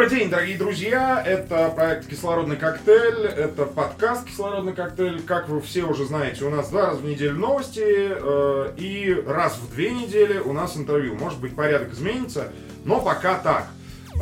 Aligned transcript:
Добрый 0.00 0.18
день, 0.18 0.30
дорогие 0.30 0.56
друзья! 0.56 1.22
Это 1.22 1.68
проект 1.76 2.08
«Кислородный 2.08 2.56
коктейль», 2.56 3.26
это 3.26 3.66
подкаст 3.66 4.26
«Кислородный 4.26 4.72
коктейль». 4.72 5.20
Как 5.20 5.50
вы 5.50 5.60
все 5.60 5.84
уже 5.84 6.06
знаете, 6.06 6.46
у 6.46 6.48
нас 6.48 6.70
два 6.70 6.86
раза 6.86 7.00
в 7.00 7.04
неделю 7.04 7.34
новости 7.34 7.84
э, 7.84 8.72
и 8.78 9.12
раз 9.26 9.58
в 9.58 9.70
две 9.74 9.90
недели 9.90 10.38
у 10.38 10.54
нас 10.54 10.74
интервью. 10.74 11.16
Может 11.16 11.38
быть, 11.38 11.54
порядок 11.54 11.92
изменится, 11.92 12.50
но 12.86 13.02
пока 13.02 13.36
так. 13.40 13.66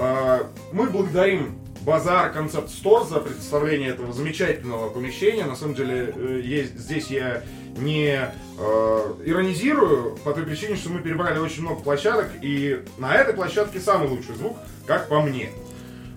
Э, 0.01 0.47
мы 0.73 0.91
благодарим 0.91 1.57
Базар 1.83 2.33
Концепт 2.33 2.71
Стор 2.71 3.07
за 3.07 3.21
представление 3.21 3.91
этого 3.91 4.13
замечательного 4.13 4.91
помещения. 4.91 5.45
На 5.45 5.55
самом 5.55 5.77
деле, 5.77 6.13
э, 6.13 6.41
есть, 6.43 6.77
здесь 6.77 7.07
я 7.07 7.45
не 7.77 8.19
э, 8.19 9.15
иронизирую 9.25 10.17
по 10.25 10.33
той 10.33 10.43
причине, 10.43 10.75
что 10.75 10.91
мы 10.91 10.99
перебрали 10.99 11.39
очень 11.39 11.63
много 11.63 11.83
площадок, 11.83 12.27
и 12.43 12.83
на 12.99 13.15
этой 13.15 13.33
площадке 13.33 13.79
самый 13.79 14.09
лучший 14.09 14.35
звук, 14.35 14.57
как 14.85 15.09
по 15.09 15.21
мне. 15.21 15.51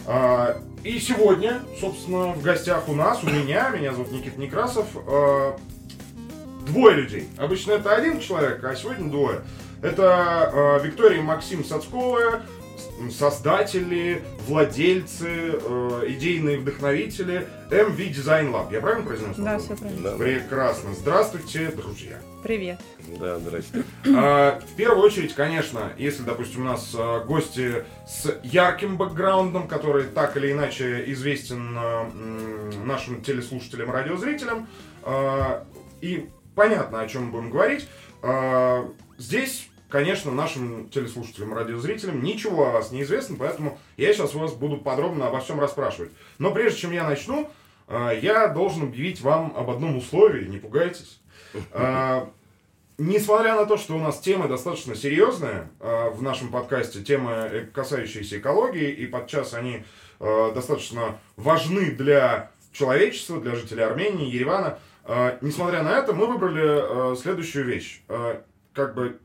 Э, 0.08 0.56
и 0.84 1.00
сегодня, 1.00 1.62
собственно, 1.80 2.34
в 2.34 2.42
гостях 2.42 2.90
у 2.90 2.94
нас, 2.94 3.24
у 3.24 3.28
меня, 3.28 3.70
меня 3.70 3.92
зовут 3.92 4.12
Никита 4.12 4.40
Некрасов, 4.40 4.88
э, 4.96 5.54
двое 6.66 6.96
людей. 6.96 7.28
Обычно 7.38 7.74
это 7.74 7.96
один 7.96 8.20
человек, 8.20 8.64
а 8.64 8.76
сегодня 8.76 9.10
двое. 9.10 9.42
Это 9.82 10.80
э, 10.82 10.86
Виктория 10.86 11.20
и 11.20 11.24
Максим 11.24 11.64
Сацковы, 11.64 12.42
создатели, 13.12 14.22
владельцы, 14.48 15.28
э, 15.28 16.04
идейные 16.08 16.60
вдохновители 16.60 17.48
MV 17.70 17.98
Design 17.98 18.52
Lab. 18.52 18.72
Я 18.74 18.82
правильно 18.82 19.06
произнес? 19.08 19.36
Да, 19.38 19.58
все 19.60 19.76
правильно. 19.76 20.12
Да. 20.12 20.18
Прекрасно. 20.18 20.94
Здравствуйте, 20.94 21.72
друзья. 21.72 22.18
Привет. 22.44 22.80
Да, 23.20 23.40
здрасте. 23.40 23.84
А, 24.16 24.60
в 24.60 24.76
первую 24.76 25.06
очередь, 25.06 25.34
конечно, 25.34 25.94
если, 25.98 26.24
допустим, 26.24 26.62
у 26.62 26.66
нас 26.66 26.92
а, 26.98 27.24
гости 27.24 27.86
с 28.08 28.36
ярким 28.44 28.98
бэкграундом, 28.98 29.68
который 29.68 30.06
так 30.06 30.36
или 30.38 30.52
иначе 30.52 31.04
известен 31.12 31.76
а, 31.78 32.10
м, 32.10 32.88
нашим 32.88 33.22
телеслушателям, 33.22 33.92
радиозрителям, 33.92 34.68
а, 35.04 35.66
и 36.02 36.30
понятно, 36.56 37.02
о 37.02 37.08
чем 37.08 37.26
мы 37.26 37.32
будем 37.32 37.52
говорить, 37.52 37.88
а, 38.24 38.90
здесь 39.18 39.70
конечно, 39.92 40.32
нашим 40.32 40.90
телеслушателям, 40.90 41.54
радиозрителям 41.54 42.24
ничего 42.24 42.70
о 42.70 42.72
вас 42.72 42.92
не 42.92 43.04
известно, 43.04 43.36
поэтому 43.38 43.78
я 43.98 44.14
сейчас 44.14 44.34
вас 44.34 44.54
буду 44.54 44.78
подробно 44.78 45.28
обо 45.28 45.42
всем 45.42 45.60
расспрашивать. 45.60 46.12
Но 46.40 46.52
прежде 46.52 46.80
чем 46.80 46.92
я 46.92 47.04
начну, 47.04 47.52
э, 47.88 48.20
я 48.22 48.48
должен 48.48 48.84
объявить 48.84 49.22
вам 49.22 49.54
об 49.56 49.70
одном 49.70 49.98
условии, 49.98 50.48
не 50.48 50.58
пугайтесь. 50.58 51.20
Э, 51.74 52.26
несмотря 52.98 53.56
на 53.56 53.66
то, 53.66 53.78
что 53.78 53.96
у 53.96 54.00
нас 54.00 54.20
темы 54.20 54.48
достаточно 54.48 54.96
серьезные 54.96 55.70
э, 55.80 56.10
в 56.10 56.24
нашем 56.24 56.50
подкасте, 56.50 57.04
темы, 57.04 57.70
касающиеся 57.74 58.40
экологии, 58.40 58.90
и 58.90 59.06
подчас 59.06 59.54
они 59.54 59.84
достаточно 60.20 61.18
важны 61.36 61.90
для 61.90 62.52
человечества, 62.72 63.42
для 63.42 63.56
жителей 63.56 63.82
Армении, 63.82 64.30
Еревана, 64.30 64.78
несмотря 65.42 65.82
на 65.82 65.98
это, 65.98 66.14
мы 66.14 66.28
выбрали 66.28 67.16
следующую 67.16 67.66
вещь. 67.66 68.04
Как 68.76 68.94
бы 68.94 69.20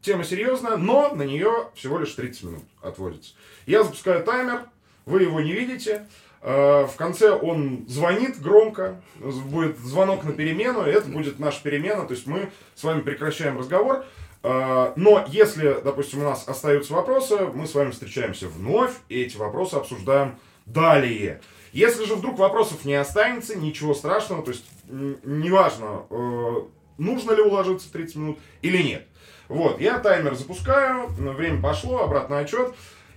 Тема 0.00 0.24
серьезная, 0.24 0.76
но 0.76 1.14
на 1.14 1.22
нее 1.22 1.70
всего 1.74 1.98
лишь 1.98 2.12
30 2.12 2.42
минут 2.44 2.64
отводится. 2.82 3.34
Я 3.66 3.82
запускаю 3.82 4.24
таймер, 4.24 4.62
вы 5.06 5.22
его 5.22 5.40
не 5.40 5.52
видите. 5.52 6.06
Э, 6.40 6.86
в 6.86 6.94
конце 6.96 7.32
он 7.32 7.84
звонит 7.88 8.40
громко, 8.40 9.00
будет 9.16 9.78
звонок 9.78 10.24
на 10.24 10.32
перемену, 10.32 10.86
и 10.86 10.90
это 10.90 11.08
будет 11.08 11.38
наша 11.38 11.62
перемена, 11.62 12.06
то 12.06 12.14
есть 12.14 12.26
мы 12.26 12.50
с 12.76 12.84
вами 12.84 13.00
прекращаем 13.00 13.58
разговор. 13.58 14.04
Э, 14.44 14.92
но 14.94 15.24
если, 15.28 15.80
допустим, 15.82 16.20
у 16.20 16.24
нас 16.24 16.46
остаются 16.46 16.92
вопросы, 16.92 17.38
мы 17.54 17.66
с 17.66 17.74
вами 17.74 17.90
встречаемся 17.90 18.48
вновь, 18.48 18.92
и 19.08 19.22
эти 19.22 19.36
вопросы 19.36 19.74
обсуждаем 19.74 20.38
далее. 20.64 21.40
Если 21.72 22.04
же 22.04 22.14
вдруг 22.14 22.38
вопросов 22.38 22.84
не 22.84 22.94
останется, 22.94 23.58
ничего 23.58 23.94
страшного, 23.94 24.42
то 24.42 24.52
есть 24.52 24.64
неважно, 24.88 26.04
э, 26.08 26.62
нужно 26.98 27.32
ли 27.32 27.42
уложиться 27.42 27.90
30 27.92 28.16
минут 28.16 28.38
или 28.60 28.82
нет. 28.82 29.06
Вот, 29.48 29.80
я 29.80 29.98
таймер 29.98 30.34
запускаю, 30.34 31.06
время 31.08 31.62
пошло, 31.62 32.02
обратный 32.02 32.40
отчет. 32.40 32.74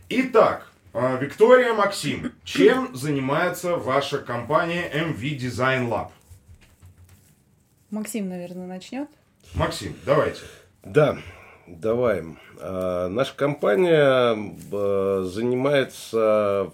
Итак, 0.07 0.71
а, 0.93 1.17
Виктория 1.17 1.73
Максим, 1.73 2.31
чем 2.43 2.95
занимается 2.95 3.75
ваша 3.75 4.19
компания 4.19 4.89
MV 4.93 5.37
Design 5.37 5.89
Lab? 5.89 6.09
Максим, 7.89 8.29
наверное, 8.29 8.67
начнет. 8.67 9.09
Максим, 9.53 9.95
давайте. 10.05 10.41
Да, 10.83 11.17
давай. 11.67 12.23
А, 12.59 13.09
наша 13.09 13.35
компания 13.35 14.35
а, 14.71 15.23
занимается 15.25 16.71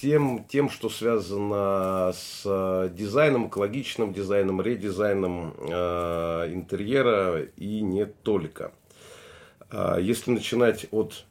всем 0.00 0.44
тем, 0.48 0.70
что 0.70 0.88
связано 0.88 2.12
с 2.14 2.42
э, 2.46 2.88
дизайном, 2.90 3.48
экологичным 3.48 4.14
дизайном, 4.14 4.62
редизайном 4.62 5.52
э, 5.58 6.52
интерьера 6.54 7.42
и 7.42 7.82
не 7.82 8.06
только. 8.06 8.72
Э, 9.70 9.98
если 10.00 10.30
начинать 10.30 10.86
от 10.90 11.26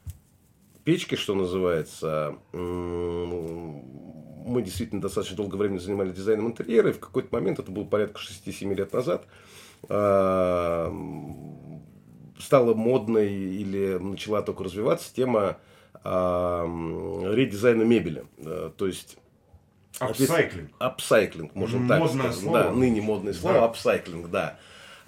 печки, 0.84 1.16
что 1.16 1.34
называется, 1.34 2.36
мы 2.52 3.82
действительно 4.62 5.00
достаточно 5.00 5.36
долгое 5.36 5.58
время 5.58 5.80
занимались 5.80 6.14
дизайном 6.14 6.46
интерьера, 6.46 6.90
и 6.90 6.92
в 6.92 7.00
какой-то 7.00 7.34
момент, 7.34 7.58
это 7.58 7.72
было 7.72 7.82
порядка 7.82 8.20
6-7 8.20 8.72
лет 8.72 8.92
назад, 8.92 9.26
э, 9.88 10.92
стала 12.38 12.74
модной 12.74 13.32
или 13.32 13.98
начала 13.98 14.42
только 14.42 14.62
развиваться 14.62 15.12
тема 15.12 15.56
редизайна 16.04 17.82
мебели. 17.82 18.24
Э, 18.38 18.70
то 18.76 18.86
есть 18.86 19.18
Upcycling. 19.98 20.70
Upcycling, 20.78 21.54
можем 21.54 21.86
так 21.86 22.06
сказать. 22.08 22.34
Слово. 22.34 22.64
Да, 22.64 22.70
ныне 22.72 23.02
модное 23.02 23.34
слово, 23.34 23.64
upcycling, 23.64 24.30
да. 24.30 24.58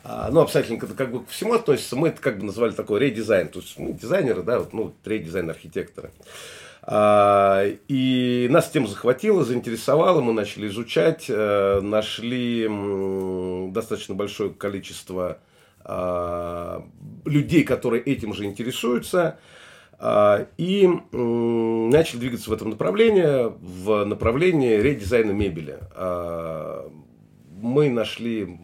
А, 0.04 0.30
ну, 0.30 0.40
upcycling 0.40 0.84
это 0.84 0.94
как 0.94 1.12
бы 1.12 1.24
к 1.24 1.28
всему 1.28 1.54
относится. 1.54 1.96
Мы 1.96 2.08
это 2.08 2.20
как 2.20 2.38
бы 2.38 2.44
назвали 2.44 2.72
такой 2.72 3.00
редизайн. 3.00 3.48
То 3.48 3.60
есть 3.60 3.78
мы 3.78 3.92
дизайнеры, 3.92 4.42
да, 4.42 4.58
вот, 4.58 4.72
ну, 4.74 4.92
редизайн 5.04 5.48
архитекторы. 5.48 6.10
А, 6.82 7.64
и 7.88 8.48
нас 8.50 8.68
тем 8.68 8.86
захватило, 8.86 9.44
заинтересовало, 9.44 10.20
мы 10.20 10.32
начали 10.32 10.66
изучать, 10.66 11.26
а, 11.30 11.80
нашли 11.80 12.68
достаточно 13.72 14.14
большое 14.14 14.50
количество 14.50 15.38
а, 15.84 16.84
людей, 17.24 17.62
которые 17.64 18.02
этим 18.02 18.34
же 18.34 18.44
интересуются. 18.44 19.38
А, 20.04 20.48
и 20.58 20.88
начали 21.12 22.18
двигаться 22.18 22.50
в 22.50 22.52
этом 22.52 22.70
направлении, 22.70 23.52
в 23.84 24.04
направлении 24.04 24.74
редизайна 24.74 25.30
мебели. 25.30 25.78
А, 25.92 26.90
мы 27.60 27.88
нашли 27.88 28.58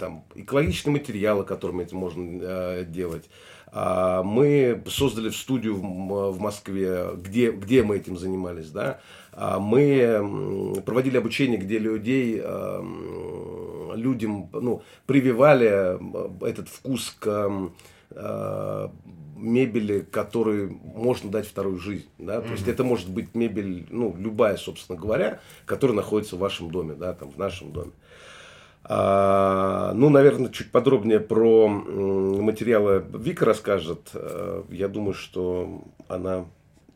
там, 0.00 0.24
экологичные 0.34 0.94
материалы, 0.94 1.44
которыми 1.44 1.84
это 1.84 1.94
можно 1.94 2.24
а, 2.42 2.84
делать. 2.84 3.30
Мы 3.72 4.82
создали 4.88 5.30
студию 5.30 5.76
в 5.76 6.40
Москве, 6.40 7.10
где, 7.14 7.52
где 7.52 7.84
мы 7.84 7.98
этим 7.98 8.18
занимались. 8.18 8.68
Да? 8.70 8.98
Мы 9.60 10.82
проводили 10.84 11.18
обучение, 11.18 11.56
где 11.56 11.78
людей, 11.78 12.42
людям 13.94 14.50
ну, 14.52 14.82
прививали 15.06 16.44
этот 16.44 16.68
вкус 16.68 17.14
к 17.20 17.70
мебели, 19.40 20.00
которой 20.00 20.68
можно 20.68 21.30
дать 21.30 21.46
вторую 21.46 21.78
жизнь. 21.78 22.08
Да? 22.18 22.36
Mm-hmm. 22.36 22.46
То 22.46 22.52
есть 22.52 22.68
это 22.68 22.84
может 22.84 23.08
быть 23.08 23.34
мебель, 23.34 23.86
ну, 23.90 24.14
любая, 24.18 24.56
собственно 24.56 24.98
говоря, 24.98 25.40
которая 25.66 25.96
находится 25.96 26.36
в 26.36 26.40
вашем 26.40 26.70
доме, 26.70 26.94
да, 26.94 27.14
там, 27.14 27.30
в 27.30 27.38
нашем 27.38 27.72
доме. 27.72 27.92
А, 28.84 29.92
ну, 29.94 30.08
наверное, 30.08 30.50
чуть 30.50 30.72
подробнее 30.72 31.20
про 31.20 31.68
материалы 31.68 33.04
Вика 33.12 33.44
расскажет. 33.44 34.10
А, 34.14 34.64
я 34.70 34.88
думаю, 34.88 35.14
что 35.14 35.84
она 36.08 36.46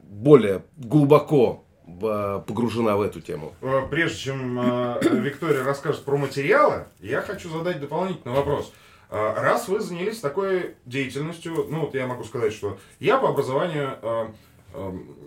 более 0.03 0.63
глубоко 0.77 1.65
погружена 2.01 2.97
в 2.97 3.03
эту 3.03 3.21
тему. 3.21 3.53
Э, 3.61 3.83
прежде 3.91 4.19
чем 4.19 4.59
э, 4.59 5.01
Виктория 5.03 5.63
расскажет 5.63 6.03
про 6.03 6.17
материалы, 6.17 6.87
я 7.01 7.21
хочу 7.21 7.51
задать 7.51 7.79
дополнительный 7.79 8.35
вопрос. 8.35 8.73
А, 8.73 8.94
раз 9.11 9.69
вы 9.69 9.81
занялись 9.81 10.21
такой 10.21 10.77
деятельностью, 10.87 11.67
ну 11.69 11.81
вот 11.81 11.95
я 11.95 12.07
могу 12.07 12.25
сказать, 12.25 12.53
что 12.53 12.79
я 13.01 13.19
по 13.19 13.29
образованию, 13.29 13.99
э, 14.03 14.27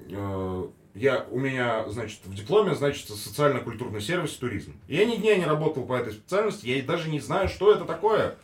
э, 0.09 0.67
я, 0.95 1.25
у 1.29 1.39
меня, 1.39 1.87
значит, 1.89 2.21
в 2.25 2.33
дипломе, 2.33 2.73
значит, 2.73 3.07
социально-культурный 3.07 4.01
сервис 4.01 4.33
туризм. 4.33 4.73
Я 4.87 5.05
ни 5.05 5.15
дня 5.15 5.35
не 5.35 5.45
работал 5.45 5.85
по 5.85 5.93
этой 5.93 6.13
специальности, 6.13 6.67
я 6.67 6.81
даже 6.81 7.09
не 7.09 7.19
знаю, 7.19 7.49
что 7.49 7.71
это 7.71 7.85
такое. 7.85 8.35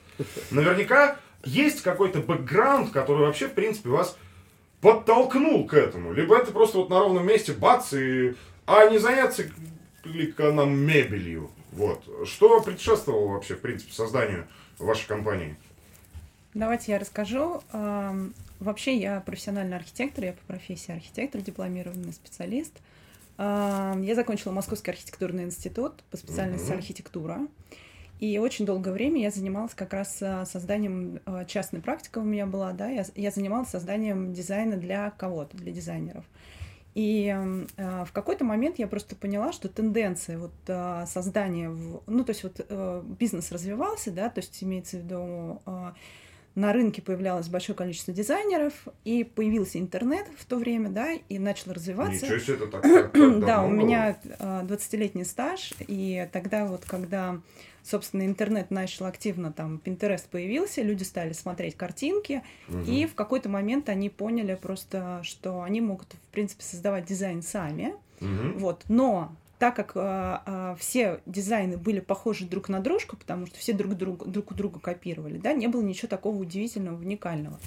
Наверняка 0.51 1.17
есть 1.43 1.81
какой-то 1.81 2.19
бэкграунд, 2.19 2.91
который 2.91 3.25
вообще, 3.25 3.47
в 3.47 3.53
принципе, 3.53 3.89
вас 3.89 4.17
подтолкнул 4.81 5.65
к 5.65 5.73
этому. 5.73 6.13
Либо 6.13 6.37
это 6.37 6.51
просто 6.51 6.77
вот 6.77 6.89
на 6.89 6.99
ровном 6.99 7.25
месте 7.25 7.53
бац, 7.53 7.93
и... 7.93 8.35
а 8.65 8.87
не 8.87 8.99
заняться 8.99 9.45
ли-ка 10.03 10.51
нам 10.51 10.77
мебелью. 10.77 11.49
Вот. 11.71 12.03
Что 12.27 12.61
предшествовало 12.61 13.29
вообще, 13.29 13.55
в 13.55 13.61
принципе, 13.61 13.91
созданию 13.93 14.47
вашей 14.83 15.07
компании? 15.07 15.55
Давайте 16.53 16.91
я 16.91 16.99
расскажу. 16.99 17.61
вообще 18.59 18.97
я 18.97 19.21
профессиональный 19.21 19.75
архитектор, 19.75 20.23
я 20.23 20.33
по 20.33 20.45
профессии 20.45 20.91
архитектор, 20.91 21.41
дипломированный 21.41 22.13
специалист. 22.13 22.73
Я 23.39 24.13
закончила 24.15 24.51
Московский 24.51 24.91
архитектурный 24.91 25.45
институт 25.45 26.03
по 26.11 26.17
специальности 26.17 26.69
mm-hmm. 26.69 26.77
архитектура. 26.77 27.47
И 28.23 28.37
очень 28.37 28.65
долгое 28.65 28.91
время 28.91 29.21
я 29.21 29.31
занималась 29.31 29.73
как 29.73 29.91
раз 29.91 30.19
а, 30.21 30.45
созданием, 30.45 31.19
а, 31.25 31.43
частной 31.43 31.81
практика 31.81 32.19
у 32.19 32.23
меня 32.23 32.45
была, 32.45 32.71
да, 32.71 32.87
я, 32.87 33.05
я 33.15 33.31
занималась 33.31 33.67
созданием 33.67 34.33
дизайна 34.33 34.77
для 34.77 35.11
кого-то, 35.11 35.57
для 35.57 35.73
дизайнеров. 35.73 36.23
И 36.95 37.27
э, 37.27 38.05
в 38.05 38.11
какой-то 38.11 38.45
момент 38.45 38.77
я 38.77 38.87
просто 38.87 39.15
поняла, 39.15 39.51
что 39.51 39.67
тенденция 39.67 40.37
вот 40.37 40.53
э, 40.67 41.05
создания, 41.07 41.69
в, 41.69 42.03
ну 42.05 42.23
то 42.23 42.31
есть 42.31 42.43
вот 42.43 42.63
э, 42.67 43.03
бизнес 43.19 43.51
развивался, 43.51 44.11
да, 44.11 44.29
то 44.29 44.41
есть 44.41 44.63
имеется 44.63 44.97
в 44.97 44.99
виду 45.01 45.61
э, 45.65 45.91
на 46.55 46.71
рынке 46.71 47.01
появлялось 47.01 47.47
большое 47.49 47.75
количество 47.75 48.13
дизайнеров, 48.13 48.73
и 49.05 49.23
появился 49.23 49.79
интернет 49.79 50.27
в 50.37 50.45
то 50.45 50.57
время, 50.57 50.89
да, 50.89 51.13
и 51.13 51.39
начал 51.39 51.73
развиваться. 51.73 52.25
Ничего 52.25 52.39
себе, 52.39 52.53
это 52.55 52.67
так, 52.67 52.81
так, 52.83 53.11
так 53.11 53.39
Да, 53.45 53.63
у 53.63 53.69
меня 53.69 54.17
20-летний 54.39 55.23
стаж, 55.23 55.73
и 55.87 56.27
тогда 56.31 56.65
вот, 56.65 56.85
когда 56.85 57.39
собственно, 57.83 58.25
интернет 58.25 58.71
начал 58.71 59.05
активно, 59.05 59.51
там, 59.51 59.81
Pinterest 59.83 60.23
появился, 60.31 60.81
люди 60.81 61.03
стали 61.03 61.33
смотреть 61.33 61.75
картинки, 61.75 62.41
угу. 62.69 62.79
и 62.79 63.05
в 63.05 63.13
какой-то 63.13 63.49
момент 63.49 63.89
они 63.89 64.09
поняли 64.09 64.55
просто, 64.55 65.19
что 65.23 65.61
они 65.61 65.81
могут, 65.81 66.13
в 66.13 66.31
принципе, 66.31 66.63
создавать 66.63 67.05
дизайн 67.05 67.41
сами, 67.41 67.93
угу. 68.21 68.57
вот, 68.57 68.83
но 68.87 69.35
так 69.63 69.77
как 69.77 69.93
э, 69.95 70.39
э, 70.45 70.75
все 70.77 71.21
дизайны 71.25 71.77
были 71.77 72.01
похожи 72.01 72.45
друг 72.45 72.67
на 72.67 72.81
дружку, 72.81 73.15
потому 73.15 73.45
что 73.45 73.57
все 73.57 73.71
друг, 73.71 73.93
друг, 73.93 74.27
друг 74.27 74.51
у 74.51 74.53
друга 74.53 74.81
копировали, 74.81 75.37
да, 75.37 75.53
не 75.53 75.67
было 75.67 75.81
ничего 75.81 76.09
такого 76.09 76.35
удивительного, 76.35 76.99
уникального. 76.99 77.57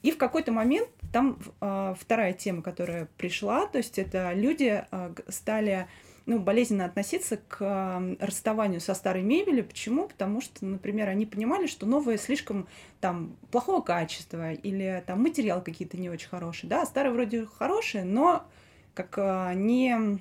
И 0.00 0.12
в 0.12 0.16
какой-то 0.16 0.50
момент 0.50 0.88
там 1.12 1.38
э, 1.60 1.94
вторая 2.00 2.32
тема, 2.32 2.62
которая 2.62 3.06
пришла, 3.18 3.66
то 3.66 3.76
есть 3.76 3.98
это 3.98 4.32
люди 4.32 4.82
э, 4.90 5.14
стали 5.28 5.88
ну, 6.24 6.38
болезненно 6.38 6.86
относиться 6.86 7.36
к 7.36 8.16
расставанию 8.18 8.80
со 8.80 8.94
старой 8.94 9.22
мебелью. 9.22 9.66
Почему? 9.66 10.08
Потому 10.08 10.40
что, 10.40 10.64
например, 10.64 11.10
они 11.10 11.26
понимали, 11.26 11.66
что 11.66 11.84
новое 11.84 12.16
слишком 12.16 12.66
там 13.02 13.36
плохого 13.50 13.82
качества 13.82 14.54
или 14.54 15.04
там 15.06 15.20
материал 15.20 15.60
какие-то 15.62 15.98
не 15.98 16.08
очень 16.08 16.30
хорошие. 16.30 16.70
Да, 16.70 16.86
старые 16.86 17.12
вроде 17.12 17.44
хорошие, 17.44 18.04
но 18.04 18.46
как 18.94 19.18
а, 19.18 19.52
не... 19.52 20.18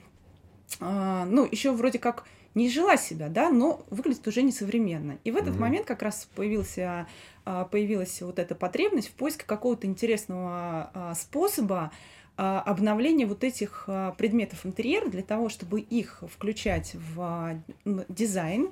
А, 0.80 1.26
ну, 1.26 1.48
еще 1.50 1.72
вроде 1.72 2.00
как 2.00 2.26
не 2.56 2.70
жила 2.70 2.98
себя, 2.98 3.30
да, 3.30 3.50
но 3.50 3.86
выглядит 3.90 4.28
уже 4.28 4.42
несовременно. 4.42 5.18
И 5.24 5.32
в 5.32 5.38
этот 5.38 5.56
mm-hmm. 5.56 5.60
момент 5.60 5.86
как 5.86 6.02
раз 6.02 6.28
появился, 6.36 7.08
а, 7.46 7.66
появилась 7.66 8.22
вот 8.22 8.40
эта 8.40 8.56
потребность 8.56 9.10
в 9.10 9.14
поиске 9.14 9.46
какого-то 9.46 9.88
интересного 9.88 11.14
способа 11.16 11.92
а, 12.38 12.62
обновление 12.62 13.28
вот 13.28 13.44
этих 13.44 13.88
предметов 14.18 14.66
интерьера 14.66 15.08
для 15.10 15.24
того, 15.24 15.50
чтобы 15.50 15.80
их 15.80 16.24
включать 16.30 16.96
в 17.16 17.62
дизайн, 18.10 18.70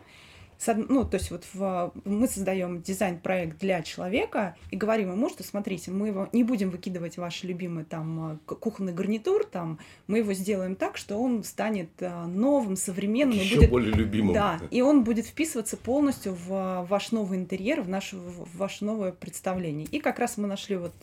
ну, 0.67 1.05
то 1.05 1.15
есть 1.17 1.31
вот 1.31 1.45
в, 1.53 1.93
мы 2.05 2.27
создаем 2.27 2.81
дизайн-проект 2.81 3.57
для 3.59 3.81
человека 3.81 4.55
и 4.71 4.75
говорим 4.75 5.11
ему, 5.11 5.29
что 5.29 5.43
смотрите, 5.43 5.91
мы 5.91 6.07
его 6.07 6.29
не 6.33 6.43
будем 6.43 6.69
выкидывать 6.69 7.17
ваш 7.17 7.43
любимый 7.43 7.85
там 7.85 8.39
кухонный 8.45 8.93
гарнитур, 8.93 9.45
там, 9.45 9.79
мы 10.07 10.19
его 10.19 10.33
сделаем 10.33 10.75
так, 10.75 10.97
что 10.97 11.17
он 11.17 11.43
станет 11.43 11.89
новым, 11.99 12.75
современным. 12.75 13.37
Еще 13.37 13.55
будет, 13.55 13.69
более 13.69 13.93
любимым. 13.93 14.33
Да, 14.33 14.59
и 14.69 14.81
он 14.81 15.03
будет 15.03 15.25
вписываться 15.25 15.77
полностью 15.77 16.35
в 16.47 16.85
ваш 16.89 17.11
новый 17.11 17.37
интерьер, 17.37 17.81
в, 17.81 17.89
наше, 17.89 18.17
в 18.17 18.57
ваше 18.57 18.85
новое 18.85 19.11
представление. 19.11 19.87
И 19.87 19.99
как 19.99 20.19
раз 20.19 20.37
мы 20.37 20.47
нашли 20.47 20.75
вот 20.75 20.93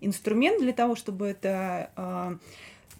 инструмент 0.00 0.60
для 0.62 0.72
того, 0.72 0.94
чтобы 0.94 1.26
это 1.26 2.38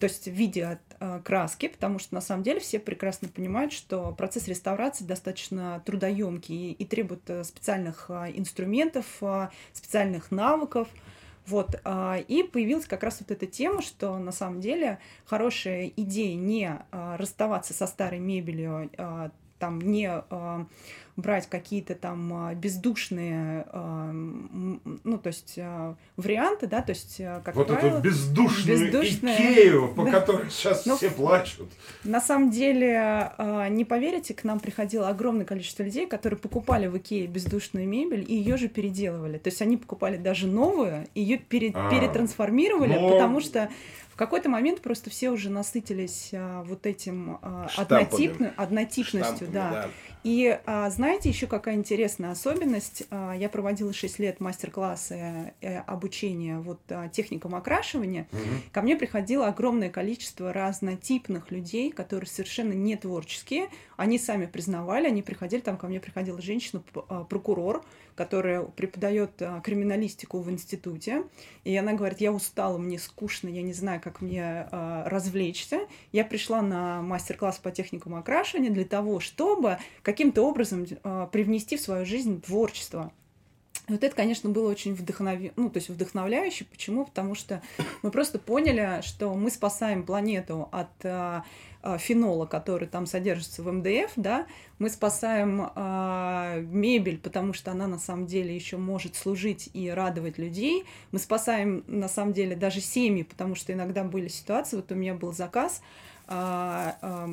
то 0.02 0.06
есть 0.06 0.24
в 0.24 0.32
виде 0.32 0.80
э, 0.98 1.20
краски, 1.22 1.68
потому 1.68 2.00
что 2.00 2.16
на 2.16 2.20
самом 2.20 2.42
деле 2.42 2.58
все 2.58 2.80
прекрасно 2.80 3.28
понимают, 3.28 3.72
что 3.72 4.10
процесс 4.10 4.48
реставрации 4.48 5.04
достаточно 5.04 5.80
трудоемкий 5.86 6.72
и 6.72 6.84
требует 6.84 7.30
э, 7.30 7.44
специальных 7.44 8.06
э, 8.08 8.32
инструментов, 8.34 9.06
специальных 9.72 10.32
навыков. 10.32 10.88
Вот, 11.46 11.80
и 12.28 12.48
появилась 12.52 12.86
как 12.86 13.02
раз 13.02 13.18
вот 13.20 13.30
эта 13.32 13.46
тема, 13.46 13.82
что 13.82 14.16
на 14.18 14.30
самом 14.30 14.60
деле 14.60 15.00
хорошая 15.24 15.92
идея 15.96 16.36
не 16.36 16.78
расставаться 16.90 17.74
со 17.74 17.88
старой 17.88 18.20
мебелью, 18.20 18.90
там 19.58 19.80
не 19.80 20.08
брать 21.16 21.48
какие-то 21.48 21.94
там 21.94 22.32
а, 22.32 22.54
бездушные, 22.54 23.66
а, 23.68 24.10
ну, 24.12 25.18
то 25.18 25.26
есть 25.26 25.54
а, 25.58 25.94
варианты, 26.16 26.66
да, 26.66 26.80
то 26.80 26.90
есть, 26.90 27.20
как 27.44 27.54
Вот 27.54 27.68
правило, 27.68 27.98
эту 27.98 28.00
бездушную 28.00 28.92
бездушные... 28.92 29.36
Икею, 29.36 29.88
по 29.94 30.04
да. 30.04 30.10
которой 30.10 30.50
сейчас 30.50 30.86
Но, 30.86 30.92
ну, 30.92 30.96
все 30.96 31.10
плачут. 31.10 31.68
На 32.04 32.20
самом 32.20 32.50
деле, 32.50 33.32
не 33.70 33.84
поверите, 33.84 34.34
к 34.34 34.44
нам 34.44 34.58
приходило 34.58 35.08
огромное 35.08 35.44
количество 35.44 35.82
людей, 35.82 36.06
которые 36.06 36.38
покупали 36.38 36.86
в 36.86 36.96
Икее 36.96 37.26
бездушную 37.26 37.86
мебель 37.86 38.24
и 38.26 38.34
ее 38.34 38.56
же 38.56 38.68
переделывали. 38.68 39.38
То 39.38 39.48
есть 39.48 39.60
они 39.60 39.76
покупали 39.76 40.16
даже 40.16 40.46
новую, 40.46 41.06
ее 41.14 41.38
пере... 41.38 41.72
а, 41.74 41.90
перетрансформировали, 41.90 42.94
но... 42.94 43.10
потому 43.10 43.40
что 43.40 43.68
в 44.10 44.16
какой-то 44.16 44.48
момент 44.48 44.80
просто 44.80 45.10
все 45.10 45.30
уже 45.30 45.50
насытились 45.50 46.30
а, 46.32 46.62
вот 46.64 46.86
этим 46.86 47.38
а, 47.42 47.68
однотипно, 47.76 48.52
однотипностью, 48.56 49.48
Штампами, 49.48 49.52
да. 49.52 49.70
да. 49.70 49.90
И 50.24 50.56
а, 50.66 50.88
знаете, 50.90 51.28
еще 51.28 51.46
какая 51.46 51.74
интересная 51.74 52.30
особенность? 52.30 53.04
А, 53.10 53.32
я 53.32 53.48
проводила 53.48 53.92
6 53.92 54.18
лет 54.20 54.40
мастер-классы 54.40 55.52
э, 55.60 55.78
обучения 55.80 56.58
вот, 56.58 56.80
а, 56.90 57.08
техникам 57.08 57.54
окрашивания. 57.56 58.28
Угу. 58.32 58.40
Ко 58.72 58.82
мне 58.82 58.96
приходило 58.96 59.48
огромное 59.48 59.90
количество 59.90 60.52
разнотипных 60.52 61.50
людей, 61.50 61.90
которые 61.90 62.28
совершенно 62.28 62.72
не 62.72 62.96
творческие. 62.96 63.68
Они 63.96 64.18
сами 64.18 64.46
признавали, 64.46 65.08
они 65.08 65.22
приходили, 65.22 65.60
там 65.60 65.76
ко 65.76 65.88
мне 65.88 65.98
приходила 65.98 66.40
женщина-прокурор, 66.40 67.84
которая 68.14 68.62
преподает 68.62 69.42
криминалистику 69.62 70.40
в 70.40 70.50
институте. 70.50 71.24
И 71.64 71.76
она 71.76 71.92
говорит, 71.92 72.20
я 72.20 72.32
устала, 72.32 72.78
мне 72.78 72.98
скучно, 72.98 73.48
я 73.48 73.62
не 73.62 73.72
знаю, 73.72 74.00
как 74.00 74.20
мне 74.20 74.66
развлечься. 74.70 75.86
Я 76.12 76.24
пришла 76.24 76.62
на 76.62 77.02
мастер-класс 77.02 77.58
по 77.58 77.70
техникам 77.70 78.14
окрашивания 78.14 78.70
для 78.70 78.84
того, 78.84 79.20
чтобы 79.20 79.78
каким-то 80.02 80.42
образом 80.42 80.86
э, 80.86 81.28
привнести 81.32 81.76
в 81.76 81.80
свою 81.80 82.04
жизнь 82.04 82.40
творчество. 82.40 83.12
Вот 83.88 84.04
это, 84.04 84.14
конечно, 84.14 84.48
было 84.50 84.70
очень 84.70 84.94
вдохнов... 84.94 85.40
ну, 85.56 85.68
то 85.68 85.78
есть 85.78 85.88
вдохновляюще. 85.88 86.64
Почему? 86.64 87.04
Потому 87.04 87.34
что 87.34 87.62
мы 88.02 88.10
просто 88.10 88.38
поняли, 88.38 89.00
что 89.02 89.34
мы 89.34 89.50
спасаем 89.50 90.04
планету 90.04 90.68
от 90.70 91.34
фенола, 91.98 92.46
который 92.46 92.88
там 92.88 93.06
содержится 93.06 93.62
в 93.62 93.72
МДФ, 93.72 94.12
да, 94.16 94.46
мы 94.78 94.88
спасаем 94.90 95.70
э, 95.74 96.60
мебель, 96.68 97.18
потому 97.18 97.52
что 97.52 97.70
она 97.70 97.86
на 97.86 97.98
самом 97.98 98.26
деле 98.26 98.54
еще 98.54 98.76
может 98.76 99.16
служить 99.16 99.70
и 99.72 99.88
радовать 99.90 100.38
людей. 100.38 100.84
Мы 101.10 101.18
спасаем 101.18 101.84
на 101.86 102.08
самом 102.08 102.32
деле 102.32 102.56
даже 102.56 102.80
семьи, 102.80 103.22
потому 103.22 103.54
что 103.54 103.72
иногда 103.72 104.04
были 104.04 104.28
ситуации, 104.28 104.76
вот 104.76 104.90
у 104.92 104.94
меня 104.94 105.14
был 105.14 105.32
заказ, 105.32 105.82
а, 106.28 106.96
а, 107.02 107.28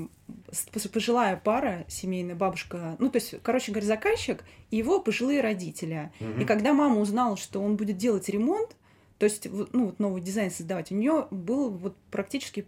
пожилая 0.91 1.37
пара, 1.37 1.85
семейная 1.87 2.35
бабушка, 2.35 2.95
ну, 2.99 3.09
то 3.09 3.17
есть, 3.17 3.35
короче 3.43 3.71
говоря, 3.71 3.87
заказчик 3.87 4.43
и 4.71 4.77
его 4.77 4.99
пожилые 4.99 5.41
родители. 5.41 6.11
Угу. 6.19 6.41
И 6.41 6.45
когда 6.45 6.73
мама 6.73 6.99
узнала, 6.99 7.37
что 7.37 7.61
он 7.61 7.77
будет 7.77 7.97
делать 7.97 8.27
ремонт, 8.29 8.75
то 9.19 9.25
есть, 9.25 9.49
ну, 9.51 9.87
вот 9.87 9.99
новый 9.99 10.21
дизайн 10.21 10.49
создавать, 10.49 10.93
у 10.93 10.95
нее 10.95 11.27
был 11.29 11.69
вот 11.69 11.93
практически 12.09 12.65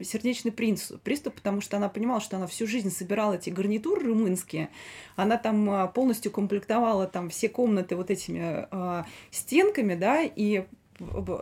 сердечный 0.00 0.50
приступ, 0.50 1.02
приступ, 1.02 1.34
потому 1.34 1.60
что 1.60 1.76
она 1.76 1.90
понимала, 1.90 2.18
что 2.22 2.38
она 2.38 2.46
всю 2.46 2.66
жизнь 2.66 2.90
собирала 2.90 3.34
эти 3.34 3.50
гарнитуры 3.50 4.06
румынские, 4.06 4.70
она 5.16 5.36
там 5.36 5.68
а, 5.68 5.86
полностью 5.88 6.32
комплектовала 6.32 7.06
там 7.06 7.28
все 7.28 7.50
комнаты 7.50 7.94
вот 7.94 8.10
этими 8.10 8.66
э, 8.70 9.04
стенками, 9.30 9.94
да, 9.94 10.22
и 10.22 10.64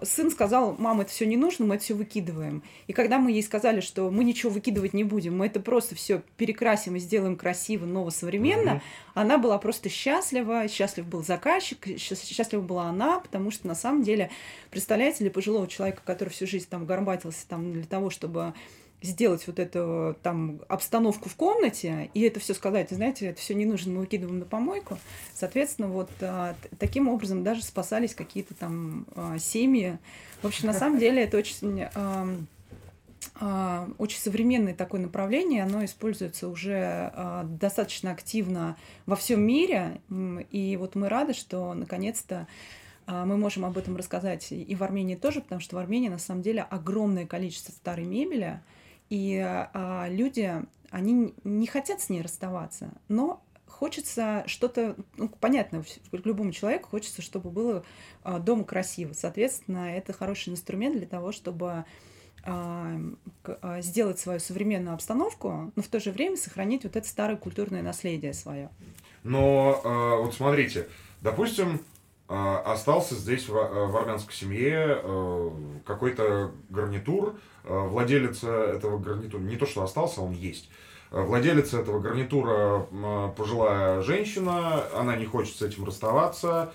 сын 0.03 0.31
сказал, 0.31 0.75
мама, 0.79 1.03
это 1.03 1.13
все 1.13 1.27
не 1.27 1.37
нужно, 1.37 1.65
мы 1.67 1.77
это 1.77 1.85
все 1.85 1.95
выкидываем. 1.95 2.63
И 2.87 2.93
когда 2.93 3.19
мы 3.19 3.33
ей 3.33 3.43
сказали, 3.43 3.81
что 3.81 4.11
мы 4.11 4.25
ничего 4.25 4.51
выкидывать 4.51 4.93
не 4.93 5.05
будем, 5.05 5.37
мы 5.39 5.47
это 5.47 5.61
просто 5.61 5.95
все 5.95 6.23
перекрасим 6.37 6.97
и 6.97 6.99
сделаем 6.99 7.37
красиво, 7.37 7.87
новосовременно, 7.87 8.71
mm-hmm. 8.71 8.81
она 9.15 9.39
была 9.39 9.59
просто 9.59 9.89
счастлива, 9.89 10.69
счастлив 10.69 11.07
был 11.07 11.23
заказчик, 11.25 11.87
счастлива 11.99 12.61
была 12.61 12.85
она, 12.85 13.21
потому 13.21 13.51
что 13.51 13.69
на 13.69 13.75
самом 13.75 14.03
деле, 14.03 14.31
представляете 14.71 15.25
ли, 15.25 15.31
пожилого 15.31 15.67
человека, 15.67 16.03
который 16.05 16.31
всю 16.31 16.47
жизнь 16.47 16.67
там 16.69 16.87
горбатился 16.87 17.47
там 17.49 17.73
для 17.73 17.85
того, 17.85 18.11
чтобы 18.11 18.55
сделать 19.03 19.47
вот 19.47 19.59
эту 19.59 20.17
там 20.23 20.61
обстановку 20.69 21.29
в 21.29 21.37
комнате 21.37 22.11
и 22.13 22.21
это 22.23 22.41
все 22.41 22.55
сказать, 22.55 22.91
знаете, 22.91 23.27
это 23.27 23.41
все 23.41 23.55
не 23.55 23.65
нужно, 23.65 23.93
мы 23.93 24.01
выкидываем 24.01 24.41
на 24.41 24.45
помойку. 24.45 24.99
Соответственно, 25.35 25.89
вот 25.89 26.11
а, 26.21 26.55
таким 26.79 27.09
образом 27.09 27.43
даже 27.43 27.63
спасались 27.63 28.15
какие-то 28.15 28.55
там 28.55 29.07
а, 29.15 29.39
семьи. 29.39 29.99
В 30.43 30.47
общем, 30.47 30.67
на 30.67 30.75
самом 30.75 30.99
деле 30.99 31.25
это 31.25 31.39
очень 31.39 31.83
а, 31.95 32.29
а, 33.37 33.89
очень 33.99 34.19
современное 34.19 34.75
такое 34.75 35.01
направление, 35.01 35.63
оно 35.63 35.85
используется 35.85 36.49
уже 36.49 37.11
а, 37.15 37.45
достаточно 37.45 38.11
активно 38.11 38.77
во 39.07 39.17
всем 39.17 39.43
мире, 39.43 40.01
и 40.51 40.77
вот 40.79 40.95
мы 40.95 41.09
рады, 41.09 41.33
что 41.33 41.75
наконец-то 41.75 42.47
а, 43.07 43.25
мы 43.25 43.37
можем 43.37 43.65
об 43.65 43.77
этом 43.79 43.97
рассказать 43.97 44.53
и 44.53 44.75
в 44.75 44.83
Армении 44.83 45.17
тоже, 45.17 45.41
потому 45.41 45.61
что 45.61 45.77
в 45.77 45.79
Армении 45.79 46.09
на 46.09 46.19
самом 46.19 46.43
деле 46.43 46.63
огромное 46.63 47.27
количество 47.27 47.73
старой 47.73 48.05
мебели, 48.05 48.61
и 49.11 49.39
а, 49.45 50.07
люди, 50.09 50.63
они 50.91 51.35
не 51.45 51.67
хотят 51.67 52.01
с 52.01 52.09
ней 52.09 52.23
расставаться, 52.23 52.93
но 53.09 53.43
хочется 53.67 54.45
что-то, 54.47 54.97
ну, 55.17 55.29
понятно, 55.29 55.85
любому 56.13 56.53
человеку 56.53 56.89
хочется, 56.89 57.21
чтобы 57.21 57.51
было 57.51 57.85
а, 58.23 58.39
дома 58.39 58.65
красиво. 58.65 59.13
Соответственно, 59.13 59.97
это 59.97 60.13
хороший 60.13 60.51
инструмент 60.51 60.97
для 60.97 61.07
того, 61.07 61.33
чтобы 61.33 61.85
сделать 63.81 64.19
свою 64.19 64.41
современную 64.41 64.95
обстановку, 64.95 65.71
но 65.77 65.83
в 65.83 65.89
то 65.89 66.01
же 66.01 66.11
время 66.11 66.39
сохранить 66.39 66.85
вот 66.85 66.97
это 66.97 67.07
старое 67.07 67.37
культурное 67.37 67.83
наследие 67.83 68.33
свое. 68.33 68.71
Но 69.25 69.79
вот 70.23 70.33
смотрите, 70.33 70.89
допустим, 71.21 71.75
а, 71.75 72.00
остался 72.31 73.17
здесь 73.17 73.49
в, 73.49 73.57
э, 73.57 73.87
в 73.87 73.97
армянской 73.97 74.33
семье 74.33 75.01
э, 75.03 75.51
какой-то 75.85 76.53
гарнитур, 76.69 77.35
э, 77.65 77.77
владелец 77.77 78.45
этого 78.45 78.99
гарнитура, 78.99 79.41
не 79.41 79.57
то 79.57 79.67
что 79.67 79.83
остался, 79.83 80.21
он 80.21 80.33
есть. 80.33 80.71
Владелец 81.11 81.75
этого 81.75 81.99
гарнитура 81.99 82.87
пожилая 83.37 84.01
женщина, 84.03 84.85
она 84.95 85.17
не 85.17 85.27
хочет 85.27 85.57
с 85.57 85.63
этим 85.63 85.85
расставаться. 85.85 86.73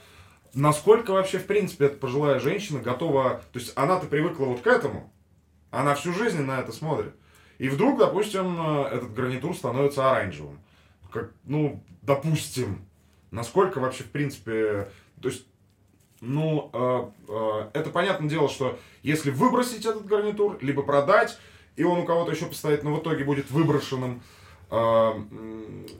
Насколько 0.54 1.12
вообще, 1.12 1.38
в 1.40 1.46
принципе, 1.46 1.86
эта 1.86 1.96
пожилая 1.96 2.42
женщина 2.42 2.82
готова... 2.82 3.42
То 3.54 3.60
есть 3.60 3.72
она-то 3.78 4.08
привыкла 4.08 4.44
вот 4.44 4.60
к 4.60 4.68
этому, 4.68 5.10
она 5.72 5.96
всю 5.96 6.12
жизнь 6.12 6.42
на 6.42 6.60
это 6.60 6.74
смотрит. 6.74 7.16
И 7.60 7.70
вдруг, 7.70 7.98
допустим, 7.98 8.60
этот 8.88 9.14
гарнитур 9.14 9.56
становится 9.56 10.12
оранжевым. 10.12 10.60
Как, 11.14 11.32
ну, 11.46 11.82
допустим, 12.02 12.86
насколько 13.32 13.80
вообще, 13.80 14.04
в 14.04 14.12
принципе, 14.12 14.90
то 15.26 15.32
есть, 15.32 15.48
ну, 16.22 16.70
э, 16.72 17.06
э, 17.30 17.70
это 17.74 17.90
понятное 17.90 18.30
дело, 18.30 18.48
что 18.48 18.78
если 19.02 19.32
выбросить 19.32 19.84
этот 19.84 20.06
гарнитур, 20.06 20.60
либо 20.62 20.84
продать, 20.84 21.40
и 21.76 21.84
он 21.84 21.98
у 21.98 22.06
кого-то 22.06 22.32
еще 22.32 22.46
постоит, 22.46 22.84
но 22.84 22.94
в 22.94 23.00
итоге 23.00 23.24
будет 23.24 23.50
выброшенным, 23.50 24.22
э, 24.70 25.12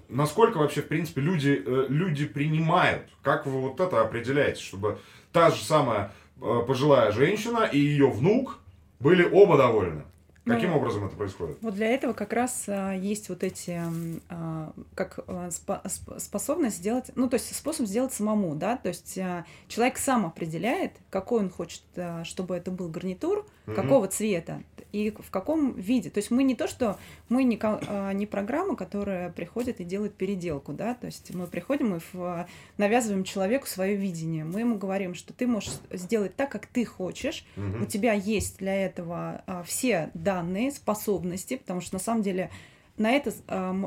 насколько 0.10 0.60
вообще, 0.60 0.84
в 0.84 0.88
принципе, 0.88 1.22
люди, 1.22 1.60
э, 1.66 1.86
люди 1.90 2.28
принимают? 2.28 3.08
Как 3.24 3.48
вы 3.48 3.62
вот 3.62 3.80
это 3.80 4.00
определяете, 4.02 4.62
чтобы 4.62 5.00
та 5.32 5.50
же 5.50 5.64
самая 5.64 6.12
э, 6.40 6.62
пожилая 6.68 7.12
женщина 7.12 7.64
и 7.64 7.80
ее 7.80 8.12
внук 8.12 8.60
были 9.00 9.28
оба 9.28 9.58
довольны? 9.58 10.04
Каким 10.46 10.72
ну, 10.72 10.78
образом 10.78 11.06
это 11.06 11.16
происходит? 11.16 11.58
Вот 11.62 11.74
для 11.74 11.88
этого 11.88 12.14
как 12.14 12.32
раз 12.32 12.66
а, 12.68 12.94
есть 12.94 13.30
вот 13.30 13.44
эти, 13.44 13.82
а, 14.30 14.74
как 14.94 15.20
а, 15.28 15.50
спо 15.50 15.82
способность 16.20 16.78
сделать, 16.78 17.10
ну, 17.16 17.28
то 17.28 17.36
есть 17.36 17.56
способ 17.56 17.88
сделать 17.88 18.14
самому, 18.14 18.54
да, 18.56 18.78
то 18.78 18.90
есть 18.90 19.18
а, 19.18 19.46
человек 19.68 19.98
сам 19.98 20.26
определяет, 20.26 20.94
какой 21.10 21.40
он 21.40 21.50
хочет, 21.50 21.82
а, 21.96 22.24
чтобы 22.24 22.56
это 22.56 22.70
был 22.70 22.90
гарнитур, 22.90 23.48
угу. 23.66 23.76
какого 23.76 24.08
цвета 24.08 24.64
и 24.92 25.12
в 25.12 25.30
каком 25.30 25.74
виде. 25.74 26.10
То 26.10 26.20
есть 26.20 26.32
мы 26.32 26.44
не 26.44 26.56
то, 26.56 26.68
что 26.68 26.98
мы 27.28 27.44
не, 27.44 27.60
а, 27.62 28.14
не 28.14 28.26
программа, 28.26 28.78
которая 28.78 29.30
приходит 29.30 29.82
и 29.82 29.84
делает 29.84 30.16
переделку, 30.16 30.72
да, 30.72 30.94
то 30.96 31.08
есть 31.08 31.34
мы 31.34 31.48
приходим 31.48 31.96
и 31.96 32.00
в, 32.14 32.48
навязываем 32.78 33.26
человеку 33.26 33.68
свое 33.68 33.96
видение. 33.96 34.46
Мы 34.46 34.62
ему 34.62 34.78
говорим, 34.78 35.14
что 35.14 35.34
ты 35.34 35.48
можешь 35.48 35.74
сделать 35.92 36.36
так, 36.36 36.50
как 36.50 36.68
ты 36.68 36.86
хочешь, 36.86 37.46
угу. 37.58 37.84
у 37.84 37.86
тебя 37.86 38.14
есть 38.14 38.60
для 38.60 38.74
этого 38.74 39.44
а, 39.46 39.64
все 39.64 40.12
данные, 40.14 40.72
способности, 40.72 41.58
потому 41.58 41.82
что 41.82 41.96
на 41.96 42.00
самом 42.00 42.22
деле 42.22 42.50
на 42.98 43.12
это, 43.12 43.34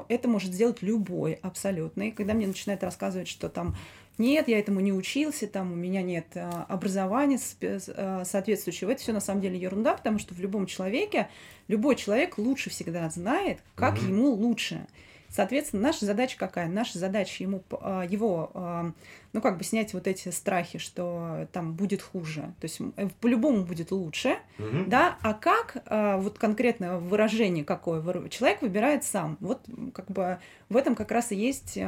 это 0.08 0.28
может 0.28 0.52
сделать 0.52 0.82
любой 0.82 1.34
абсолютно. 1.42 2.08
И 2.08 2.10
когда 2.10 2.34
мне 2.34 2.46
начинают 2.46 2.82
рассказывать, 2.82 3.28
что 3.28 3.48
там 3.48 3.74
нет, 4.18 4.48
я 4.48 4.58
этому 4.58 4.80
не 4.80 4.92
учился, 4.92 5.46
там 5.46 5.72
у 5.72 5.76
меня 5.76 6.02
нет 6.02 6.26
а, 6.34 6.66
образования 6.68 7.38
а, 7.62 8.24
соответствующего. 8.24 8.90
Это 8.90 9.00
все 9.00 9.12
на 9.12 9.20
самом 9.20 9.40
деле 9.40 9.58
ерунда, 9.58 9.94
потому 9.94 10.18
что 10.18 10.34
в 10.34 10.40
любом 10.40 10.66
человеке, 10.66 11.28
любой 11.68 11.94
человек 11.94 12.36
лучше 12.36 12.68
всегда 12.68 13.08
знает, 13.10 13.60
как 13.76 13.94
угу. 13.94 14.06
ему 14.06 14.30
лучше. 14.30 14.86
Соответственно, 15.30 15.82
наша 15.82 16.06
задача 16.06 16.38
какая? 16.38 16.68
Наша 16.68 16.98
задача 16.98 17.42
ему, 17.42 17.62
а, 17.70 18.04
его, 18.04 18.50
а, 18.54 18.92
ну, 19.32 19.40
как 19.40 19.58
бы 19.58 19.64
снять 19.64 19.92
вот 19.92 20.06
эти 20.06 20.30
страхи, 20.30 20.78
что 20.78 21.46
там 21.52 21.74
будет 21.74 22.00
хуже. 22.00 22.52
То 22.60 22.64
есть 22.64 22.80
э, 22.96 23.08
по-любому 23.20 23.64
будет 23.64 23.90
лучше, 23.90 24.38
угу. 24.58 24.84
да, 24.86 25.18
а 25.22 25.34
как, 25.34 25.82
а, 25.86 26.16
вот 26.16 26.38
конкретно 26.38 26.98
выражение 26.98 27.64
какое, 27.64 28.02
человек 28.30 28.62
выбирает 28.62 29.04
сам. 29.04 29.36
Вот 29.40 29.60
как 29.92 30.10
бы 30.10 30.38
в 30.68 30.76
этом 30.76 30.94
как 30.94 31.10
раз 31.10 31.30
и 31.32 31.36
есть 31.36 31.78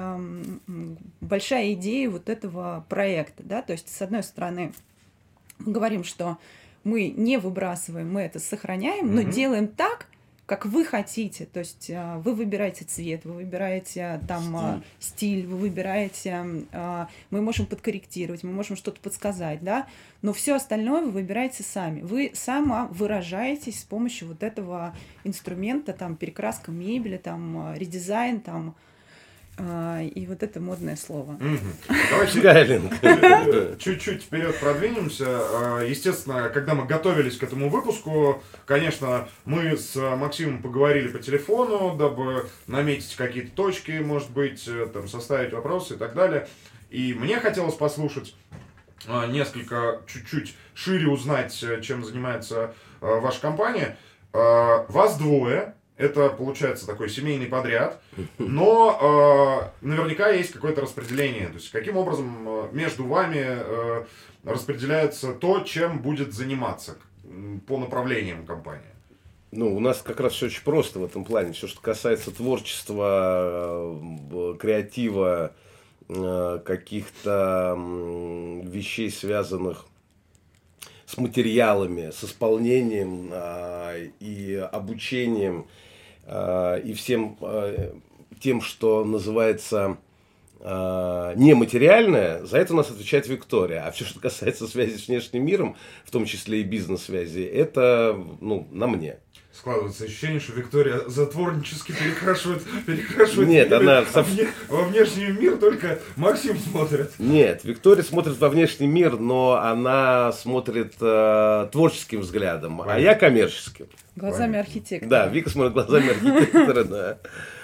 большая 1.20 1.72
идея 1.72 2.10
вот 2.10 2.28
этого 2.28 2.84
проекта, 2.88 3.42
да, 3.42 3.62
то 3.62 3.72
есть 3.72 3.88
с 3.88 4.02
одной 4.02 4.22
стороны 4.22 4.72
мы 5.58 5.72
говорим, 5.72 6.04
что 6.04 6.38
мы 6.84 7.08
не 7.08 7.38
выбрасываем, 7.38 8.10
мы 8.10 8.22
это 8.22 8.38
сохраняем, 8.38 9.14
но 9.14 9.22
делаем 9.22 9.68
так, 9.68 10.06
как 10.50 10.66
вы 10.66 10.84
хотите. 10.84 11.46
То 11.46 11.60
есть 11.60 11.92
а, 11.94 12.18
вы 12.18 12.34
выбираете 12.34 12.84
цвет, 12.84 13.24
вы 13.24 13.34
выбираете 13.34 14.02
а, 14.02 14.20
там 14.26 14.56
а, 14.56 14.82
стиль, 14.98 15.42
стиль 15.42 15.46
вы 15.46 15.56
выбираете, 15.56 16.44
мы 17.30 17.40
можем 17.40 17.66
подкорректировать, 17.66 18.42
мы 18.42 18.50
можем 18.50 18.74
что-то 18.74 19.00
подсказать, 19.00 19.62
да, 19.62 19.86
но 20.22 20.32
все 20.32 20.56
остальное 20.56 21.02
вы 21.02 21.12
выбираете 21.12 21.62
сами. 21.62 22.00
Вы 22.00 22.32
сама 22.34 22.86
выражаетесь 22.86 23.80
с 23.80 23.84
помощью 23.84 24.26
вот 24.26 24.42
этого 24.42 24.92
инструмента, 25.22 25.92
там, 25.92 26.16
перекраска 26.16 26.72
мебели, 26.72 27.16
там, 27.16 27.72
редизайн, 27.76 28.40
там, 28.40 28.74
а, 29.62 30.00
и 30.02 30.26
вот 30.26 30.42
это 30.42 30.58
модное 30.58 30.96
слово. 30.96 31.38
Давайте 32.10 32.40
чуть-чуть 33.78 34.22
вперед 34.22 34.58
продвинемся. 34.58 35.26
А, 35.28 35.82
естественно, 35.82 36.48
когда 36.48 36.74
мы 36.74 36.86
готовились 36.86 37.36
к 37.36 37.42
этому 37.42 37.68
выпуску, 37.68 38.42
конечно, 38.64 39.28
мы 39.44 39.76
с 39.76 39.96
Максимом 40.16 40.62
поговорили 40.62 41.08
по 41.08 41.18
телефону, 41.18 41.94
дабы 41.96 42.48
наметить 42.66 43.14
какие-то 43.16 43.54
точки, 43.54 43.92
может 43.98 44.30
быть, 44.30 44.66
э, 44.66 44.86
там, 44.86 45.08
составить 45.08 45.52
вопросы 45.52 45.94
и 45.94 45.96
так 45.98 46.14
далее. 46.14 46.48
И 46.88 47.12
мне 47.12 47.38
хотелось 47.38 47.74
послушать 47.74 48.34
а, 49.06 49.26
несколько, 49.26 50.00
чуть-чуть 50.06 50.56
шире 50.72 51.08
узнать, 51.08 51.62
э, 51.62 51.82
чем 51.82 52.02
занимается 52.04 52.74
ваша 53.00 53.40
компания. 53.40 53.96
Вас 54.32 55.16
двое, 55.16 55.74
это 56.00 56.30
получается 56.30 56.86
такой 56.86 57.10
семейный 57.10 57.46
подряд, 57.46 58.00
но 58.38 59.70
э, 59.82 59.86
наверняка 59.86 60.30
есть 60.30 60.52
какое-то 60.52 60.80
распределение. 60.80 61.48
То 61.48 61.54
есть 61.54 61.70
каким 61.70 61.96
образом 61.96 62.48
э, 62.48 62.68
между 62.72 63.06
вами 63.06 63.44
э, 63.44 64.04
распределяется 64.44 65.34
то, 65.34 65.60
чем 65.60 66.00
будет 66.00 66.32
заниматься 66.32 66.96
по 67.66 67.78
направлениям 67.78 68.46
компания? 68.46 68.94
Ну, 69.52 69.76
у 69.76 69.80
нас 69.80 70.00
как 70.00 70.20
раз 70.20 70.32
все 70.32 70.46
очень 70.46 70.62
просто 70.64 71.00
в 71.00 71.04
этом 71.04 71.24
плане. 71.24 71.52
Все, 71.52 71.66
что 71.66 71.80
касается 71.80 72.30
творчества, 72.30 74.00
э, 74.32 74.54
креатива, 74.58 75.52
э, 76.08 76.60
каких-то 76.64 77.76
вещей, 78.64 79.10
связанных 79.10 79.84
с 81.10 81.16
материалами, 81.16 82.10
с 82.10 82.22
исполнением 82.22 83.30
а, 83.32 83.96
и 84.20 84.54
обучением 84.54 85.66
и 86.84 86.92
всем 86.94 87.36
э, 87.40 87.92
тем, 88.40 88.60
что 88.60 89.04
называется 89.04 89.98
э, 90.60 91.32
нематериальное, 91.36 92.44
за 92.44 92.58
это 92.58 92.72
у 92.72 92.76
нас 92.76 92.90
отвечает 92.90 93.26
Виктория. 93.26 93.86
А 93.86 93.90
все, 93.90 94.04
что 94.04 94.20
касается 94.20 94.66
связи 94.66 94.96
с 94.96 95.08
внешним 95.08 95.44
миром, 95.44 95.76
в 96.04 96.10
том 96.10 96.24
числе 96.24 96.60
и 96.60 96.64
бизнес-связи, 96.64 97.42
это 97.42 98.16
ну, 98.40 98.68
на 98.70 98.86
мне 98.86 99.18
складывается 99.60 100.04
ощущение, 100.04 100.40
что 100.40 100.54
Виктория 100.54 101.00
затворнически 101.06 101.92
перекрашивает, 101.92 102.62
перекрашивает 102.86 103.48
Нет, 103.48 103.70
она 103.70 103.98
а 104.14 104.22
вне, 104.22 104.48
во 104.68 104.84
внешний 104.84 105.26
мир 105.26 105.58
только 105.58 105.98
Максим 106.16 106.58
смотрит. 106.58 107.12
Нет, 107.18 107.62
Виктория 107.64 108.02
смотрит 108.02 108.38
во 108.38 108.48
внешний 108.48 108.86
мир, 108.86 109.18
но 109.18 109.60
она 109.62 110.32
смотрит 110.32 110.94
э, 110.98 111.68
творческим 111.70 112.20
взглядом, 112.20 112.78
Понятно. 112.78 112.94
а 112.94 112.98
я 113.00 113.14
коммерческим. 113.14 113.86
Глазами 114.16 114.52
Понятно. 114.52 114.60
архитектора. 114.60 115.10
Да, 115.10 115.26
Вика 115.26 115.50
смотрит 115.50 115.74
глазами 115.74 116.08
архитектора, 116.10 116.84
да. 116.84 117.18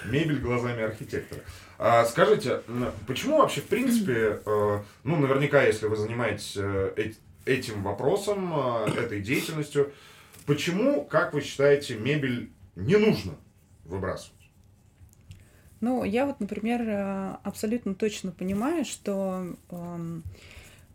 Мебель 0.05 0.39
глазами 0.39 0.83
архитектора. 0.83 1.41
А, 1.79 2.05
скажите, 2.05 2.61
почему 3.07 3.39
вообще, 3.39 3.61
в 3.61 3.65
принципе, 3.65 4.39
э, 4.45 4.79
ну, 5.03 5.15
наверняка, 5.15 5.63
если 5.63 5.87
вы 5.87 5.95
занимаетесь 5.95 6.53
э, 6.57 7.13
этим 7.45 7.81
вопросом, 7.81 8.53
э, 8.85 8.99
этой 8.99 9.19
деятельностью, 9.21 9.91
Почему, 10.47 11.03
как 11.03 11.33
вы 11.33 11.41
считаете, 11.41 11.97
мебель 11.97 12.51
не 12.77 12.95
нужно 12.95 13.33
выбрасывать? 13.83 14.33
Ну, 15.81 16.05
я 16.05 16.25
вот, 16.25 16.39
например, 16.39 16.81
э, 16.87 17.35
абсолютно 17.43 17.93
точно 17.93 18.31
понимаю, 18.31 18.85
что, 18.85 19.55
эм, 19.69 20.23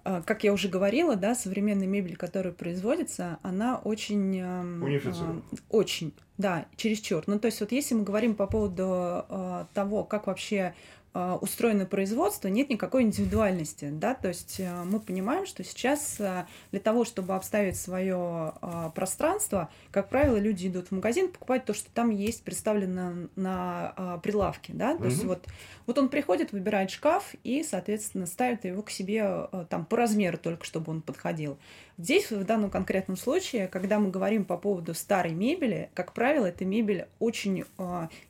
э, 0.04 0.22
как 0.24 0.42
я 0.42 0.54
уже 0.54 0.68
говорила, 0.68 1.16
да, 1.16 1.34
современная 1.34 1.86
мебель, 1.86 2.16
которая 2.16 2.54
производится, 2.54 3.38
она 3.42 3.76
очень... 3.76 4.38
Эм, 4.38 4.82
Унифицирована. 4.82 5.42
Э, 5.52 5.56
очень, 5.68 6.14
да, 6.38 6.64
чересчур. 6.76 7.22
Ну, 7.26 7.38
то 7.38 7.46
есть 7.46 7.60
вот 7.60 7.72
если 7.72 7.94
мы 7.94 8.04
говорим 8.04 8.34
по 8.34 8.46
поводу 8.46 9.68
того, 9.74 10.02
как 10.04 10.28
вообще 10.28 10.74
устроено 11.14 11.84
производство, 11.84 12.48
нет 12.48 12.70
никакой 12.70 13.02
индивидуальности, 13.02 13.90
да, 13.90 14.14
то 14.14 14.28
есть 14.28 14.58
э, 14.60 14.84
мы 14.84 14.98
понимаем, 14.98 15.44
что 15.44 15.62
сейчас 15.62 16.16
э, 16.18 16.46
для 16.70 16.80
того, 16.80 17.04
чтобы 17.04 17.34
обставить 17.34 17.76
свое 17.76 18.54
э, 18.62 18.90
пространство, 18.94 19.68
как 19.90 20.08
правило, 20.08 20.38
люди 20.38 20.68
идут 20.68 20.88
в 20.88 20.92
магазин, 20.92 21.30
покупать 21.30 21.66
то, 21.66 21.74
что 21.74 21.90
там 21.90 22.10
есть 22.10 22.42
представлено 22.44 23.28
на 23.36 23.92
э, 23.96 24.18
прилавке, 24.22 24.72
да, 24.72 24.96
то 24.96 25.04
mm-hmm. 25.04 25.10
есть 25.10 25.24
вот, 25.24 25.46
вот 25.86 25.98
он 25.98 26.08
приходит, 26.08 26.52
выбирает 26.52 26.90
шкаф 26.90 27.34
и, 27.44 27.62
соответственно, 27.62 28.26
ставит 28.26 28.64
его 28.64 28.82
к 28.82 28.90
себе 28.90 29.48
э, 29.52 29.66
там 29.68 29.84
по 29.84 29.98
размеру 29.98 30.38
только, 30.38 30.64
чтобы 30.64 30.92
он 30.92 31.02
подходил. 31.02 31.58
Здесь, 31.98 32.30
в 32.30 32.44
данном 32.44 32.70
конкретном 32.70 33.16
случае, 33.16 33.68
когда 33.68 33.98
мы 33.98 34.10
говорим 34.10 34.46
по 34.46 34.56
поводу 34.56 34.94
старой 34.94 35.34
мебели, 35.34 35.90
как 35.94 36.14
правило, 36.14 36.46
эта 36.46 36.64
мебель 36.64 37.06
очень 37.18 37.64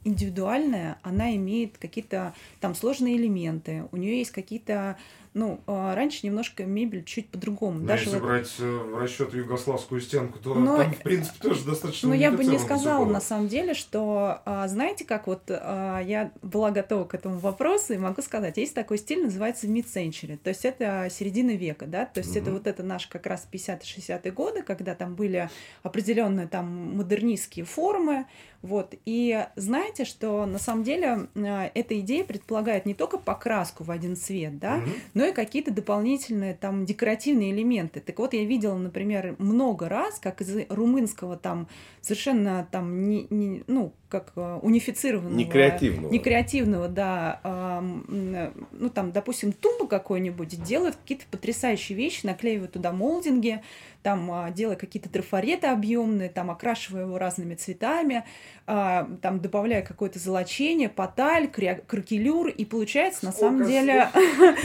индивидуальная, 0.04 0.98
она 1.02 1.34
имеет 1.36 1.78
какие-то 1.78 2.34
там 2.60 2.71
сложные 2.74 3.16
элементы, 3.16 3.88
у 3.92 3.96
нее 3.96 4.18
есть 4.18 4.30
какие-то 4.30 4.96
ну, 5.34 5.60
а, 5.66 5.94
раньше 5.94 6.26
немножко 6.26 6.64
мебель 6.64 7.04
чуть 7.04 7.28
по-другому. 7.28 7.80
Но 7.80 7.86
Даже 7.86 8.04
если 8.04 8.18
вот... 8.18 8.22
брать 8.22 8.54
э, 8.58 8.64
в 8.64 8.98
расчет 8.98 9.32
югославскую 9.32 10.00
стенку, 10.02 10.38
то 10.38 10.54
но... 10.54 10.76
там, 10.76 10.92
в 10.92 10.98
принципе, 10.98 11.38
тоже 11.48 11.64
достаточно 11.64 12.10
Ну, 12.10 12.14
я 12.14 12.30
бы 12.30 12.44
не 12.44 12.58
сказала, 12.58 13.06
на 13.06 13.20
самом 13.20 13.48
деле, 13.48 13.72
что, 13.72 14.42
а, 14.44 14.68
знаете, 14.68 15.04
как 15.06 15.26
вот 15.26 15.44
а, 15.48 16.00
я 16.00 16.32
была 16.42 16.70
готова 16.70 17.04
к 17.04 17.14
этому 17.14 17.38
вопросу, 17.38 17.94
и 17.94 17.98
могу 17.98 18.20
сказать, 18.20 18.58
есть 18.58 18.74
такой 18.74 18.98
стиль, 18.98 19.24
называется 19.24 19.66
mid-century, 19.66 20.36
то 20.36 20.50
есть 20.50 20.66
это 20.66 21.08
середина 21.10 21.52
века, 21.52 21.86
да, 21.86 22.04
то 22.04 22.20
есть 22.20 22.36
mm-hmm. 22.36 22.42
это 22.42 22.52
вот 22.52 22.66
это 22.66 22.82
наш 22.82 23.06
как 23.06 23.26
раз 23.26 23.48
50-60-е 23.50 24.32
годы, 24.32 24.62
когда 24.62 24.94
там 24.94 25.14
были 25.14 25.48
определенные 25.82 26.46
там 26.46 26.96
модернистские 26.96 27.64
формы, 27.64 28.26
вот. 28.62 28.94
И 29.04 29.46
знаете, 29.56 30.04
что 30.04 30.46
на 30.46 30.58
самом 30.58 30.84
деле 30.84 31.28
э, 31.34 31.70
эта 31.74 31.98
идея 32.00 32.24
предполагает 32.24 32.86
не 32.86 32.94
только 32.94 33.18
покраску 33.18 33.82
в 33.82 33.90
один 33.90 34.16
цвет, 34.16 34.58
да, 34.58 34.76
угу. 34.76 34.90
но 35.14 35.26
и 35.26 35.32
какие-то 35.32 35.72
дополнительные 35.72 36.54
там 36.54 36.86
декоративные 36.86 37.50
элементы. 37.50 38.00
Так 38.00 38.18
вот, 38.20 38.34
я 38.34 38.44
видела, 38.44 38.78
например, 38.78 39.34
много 39.38 39.88
раз, 39.88 40.20
как 40.20 40.40
из 40.40 40.66
румынского 40.68 41.36
там 41.36 41.68
совершенно 42.00 42.66
там 42.70 43.08
не, 43.08 43.26
не 43.30 43.64
ну 43.66 43.92
как 44.12 44.32
э, 44.36 44.58
унифицированного. 44.60 45.34
Некреативного. 45.34 46.12
Некреативного 46.12 46.88
да. 46.88 47.40
Э, 47.42 48.50
ну 48.72 48.90
там 48.90 49.10
допустим 49.10 49.52
тумбу 49.52 49.88
какой-нибудь 49.88 50.62
делают 50.62 50.96
какие-то 50.96 51.24
потрясающие 51.30 51.96
вещи 51.96 52.26
наклеивают 52.26 52.72
туда 52.72 52.92
молдинги 52.92 53.62
там 54.02 54.30
а, 54.30 54.50
делая 54.50 54.76
какие-то 54.76 55.08
трафареты 55.08 55.68
объемные, 55.68 56.28
там 56.28 56.50
окрашивая 56.50 57.02
его 57.02 57.18
разными 57.18 57.54
цветами, 57.54 58.24
а, 58.66 59.08
там 59.22 59.40
добавляя 59.40 59.82
какое-то 59.82 60.18
золочение, 60.18 60.88
поталь, 60.88 61.48
кракелюр, 61.48 62.48
и 62.48 62.64
получается 62.64 63.24
на 63.24 63.32
самом 63.32 63.66
деле 63.66 64.08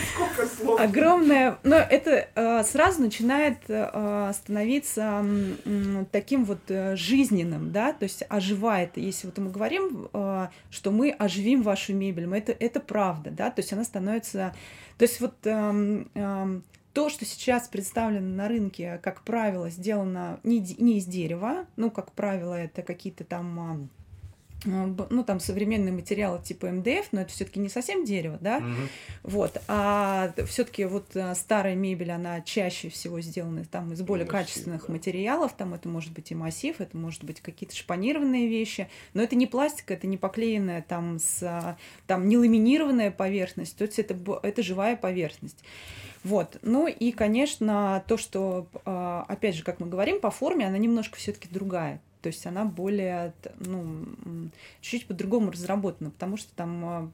огромное... 0.80 1.58
Но 1.64 1.76
это 1.76 2.28
а, 2.36 2.64
сразу 2.64 3.02
начинает 3.02 3.58
становиться 4.34 5.26
таким 6.12 6.46
вот 6.46 6.60
э, 6.70 6.96
жизненным, 6.96 7.72
да, 7.72 7.94
то 7.94 8.04
есть 8.04 8.24
оживает. 8.30 8.98
Если 8.98 9.28
вот 9.28 9.37
мы 9.42 9.52
говорим, 9.52 10.10
что 10.70 10.92
мы 10.92 11.12
оживим 11.12 11.62
вашу 11.62 11.94
мебель, 11.94 12.28
мы 12.28 12.38
это, 12.38 12.52
это 12.52 12.80
правда, 12.80 13.32
да, 13.32 13.52
то 13.52 13.62
есть 13.62 13.74
она 13.74 13.84
становится... 13.84 14.56
То 14.98 15.04
есть 15.04 15.22
вот 15.22 15.36
эм, 15.46 16.10
эм, 16.16 16.64
то, 16.94 17.10
что 17.10 17.26
сейчас 17.26 17.68
представлено 17.68 18.36
на 18.36 18.48
рынке, 18.48 19.00
как 19.04 19.22
правило, 19.22 19.70
сделано 19.70 20.40
не, 20.44 20.60
не 20.80 20.98
из 20.98 21.06
дерева, 21.06 21.68
ну, 21.76 21.92
как 21.92 22.12
правило, 22.14 22.56
это 22.56 22.82
какие-то 22.82 23.24
там 23.24 23.60
а, 23.60 23.88
ну, 24.68 25.24
там 25.24 25.40
современные 25.40 25.92
материалы 25.92 26.42
типа 26.44 26.68
МДФ, 26.68 27.08
но 27.12 27.22
это 27.22 27.32
все-таки 27.32 27.60
не 27.60 27.70
совсем 27.70 28.06
дерево, 28.06 28.38
да, 28.42 28.58
угу. 28.58 28.66
вот, 29.24 29.62
а 29.68 30.34
все-таки 30.48 30.86
вот 30.86 31.16
а, 31.16 31.34
старая 31.36 31.76
мебель, 31.76 32.12
она 32.12 32.42
чаще 32.42 32.90
всего 32.90 33.22
сделана 33.22 33.66
там 33.66 33.94
из 33.94 34.02
более 34.02 34.26
массив, 34.26 34.32
качественных 34.32 34.88
да. 34.88 34.94
материалов, 34.94 35.54
там 35.58 35.74
это 35.74 35.88
может 35.90 36.14
быть 36.14 36.32
и 36.32 36.36
массив, 36.36 36.76
это 36.80 36.96
может 36.98 37.24
быть 37.24 37.42
какие-то 37.42 37.76
шпанированные 37.76 38.48
вещи, 38.48 38.90
но 39.14 39.22
это 39.22 39.36
не 39.36 39.48
пластик, 39.48 39.92
это 39.92 40.08
не 40.08 40.18
поклеенная 40.18 40.82
там 40.88 41.20
с, 41.20 41.78
там 42.06 42.28
не 42.28 42.38
ламинированная 42.38 43.12
поверхность, 43.12 43.78
то 43.78 43.84
есть 43.84 44.00
это, 44.00 44.16
это 44.44 44.64
живая 44.64 44.96
поверхность. 44.96 45.64
Вот. 46.24 46.58
Ну 46.62 46.88
и, 46.88 47.12
конечно, 47.12 48.04
то, 48.08 48.18
что, 48.18 48.68
а, 48.86 49.26
опять 49.28 49.56
же, 49.56 49.64
как 49.64 49.80
мы 49.80 49.88
говорим, 49.88 50.20
по 50.20 50.32
форме 50.32 50.68
она 50.68 50.78
немножко 50.78 51.18
все-таки 51.18 51.48
другая. 51.50 52.02
То 52.22 52.28
есть 52.28 52.46
она 52.46 52.66
более, 52.66 53.34
ну, 53.60 54.06
чуть-чуть 54.82 55.08
по-другому 55.08 55.52
разработана, 55.52 56.10
потому 56.10 56.38
что 56.38 56.54
там 56.56 56.86
а, 56.86 57.12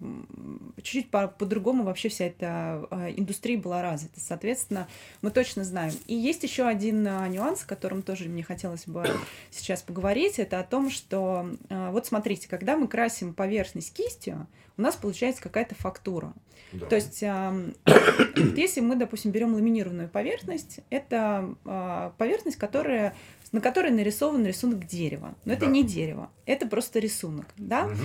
чуть-чуть 0.77 1.09
по-другому 1.09 1.83
вообще 1.83 2.09
вся 2.09 2.25
эта 2.25 2.87
а, 2.89 3.09
индустрия 3.09 3.57
была 3.57 3.81
развита. 3.81 4.19
Соответственно, 4.19 4.87
мы 5.21 5.31
точно 5.31 5.63
знаем. 5.63 5.93
И 6.07 6.15
есть 6.15 6.43
еще 6.43 6.65
один 6.65 7.03
нюанс, 7.03 7.63
о 7.63 7.67
котором 7.67 8.01
тоже 8.01 8.29
мне 8.29 8.43
хотелось 8.43 8.87
бы 8.87 9.05
сейчас 9.51 9.81
поговорить. 9.81 10.39
Это 10.39 10.59
о 10.59 10.63
том, 10.63 10.89
что, 10.89 11.47
вот 11.69 12.05
смотрите, 12.05 12.47
когда 12.47 12.77
мы 12.77 12.87
красим 12.87 13.33
поверхность 13.33 13.93
кистью, 13.93 14.47
у 14.77 14.81
нас 14.81 14.95
получается 14.95 15.41
какая-то 15.41 15.75
фактура. 15.75 16.33
Да. 16.71 16.87
То 16.87 16.95
есть, 16.95 17.21
если 18.57 18.81
мы, 18.81 18.95
допустим, 18.95 19.31
берем 19.31 19.53
ламинированную 19.53 20.09
поверхность, 20.09 20.79
это 20.89 21.55
а, 21.65 22.13
поверхность, 22.17 22.57
которая, 22.57 23.15
на 23.53 23.61
которой 23.61 23.91
нарисован 23.91 24.45
рисунок 24.45 24.85
дерева. 24.85 25.35
Но 25.45 25.53
это 25.53 25.67
да. 25.67 25.71
не 25.71 25.83
дерево, 25.83 26.29
это 26.45 26.67
просто 26.67 26.99
рисунок. 26.99 27.45
Да? 27.55 27.85
Угу. 27.85 27.95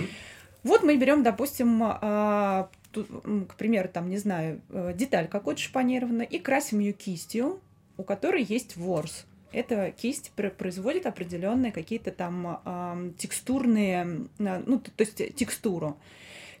Вот 0.63 0.83
мы 0.83 0.95
берем, 0.95 1.23
допустим, 1.23 1.81
а, 1.83 2.69
к 2.93 3.55
примеру, 3.55 3.89
там, 3.91 4.09
не 4.09 4.17
знаю, 4.17 4.61
э, 4.69 4.93
деталь 4.95 5.27
какой-то 5.27 5.59
шпанированную 5.61 6.27
и 6.27 6.39
красим 6.39 6.79
ее 6.79 6.93
кистью, 6.93 7.59
у 7.97 8.03
которой 8.03 8.43
есть 8.43 8.77
ворс. 8.77 9.25
Эта 9.51 9.91
кисть 9.91 10.31
производит 10.31 11.07
определенные 11.07 11.71
какие-то 11.71 12.11
там 12.11 12.61
э, 12.63 13.11
текстурные, 13.17 14.27
ну, 14.37 14.79
то 14.79 15.03
есть 15.03 15.35
текстуру 15.35 15.97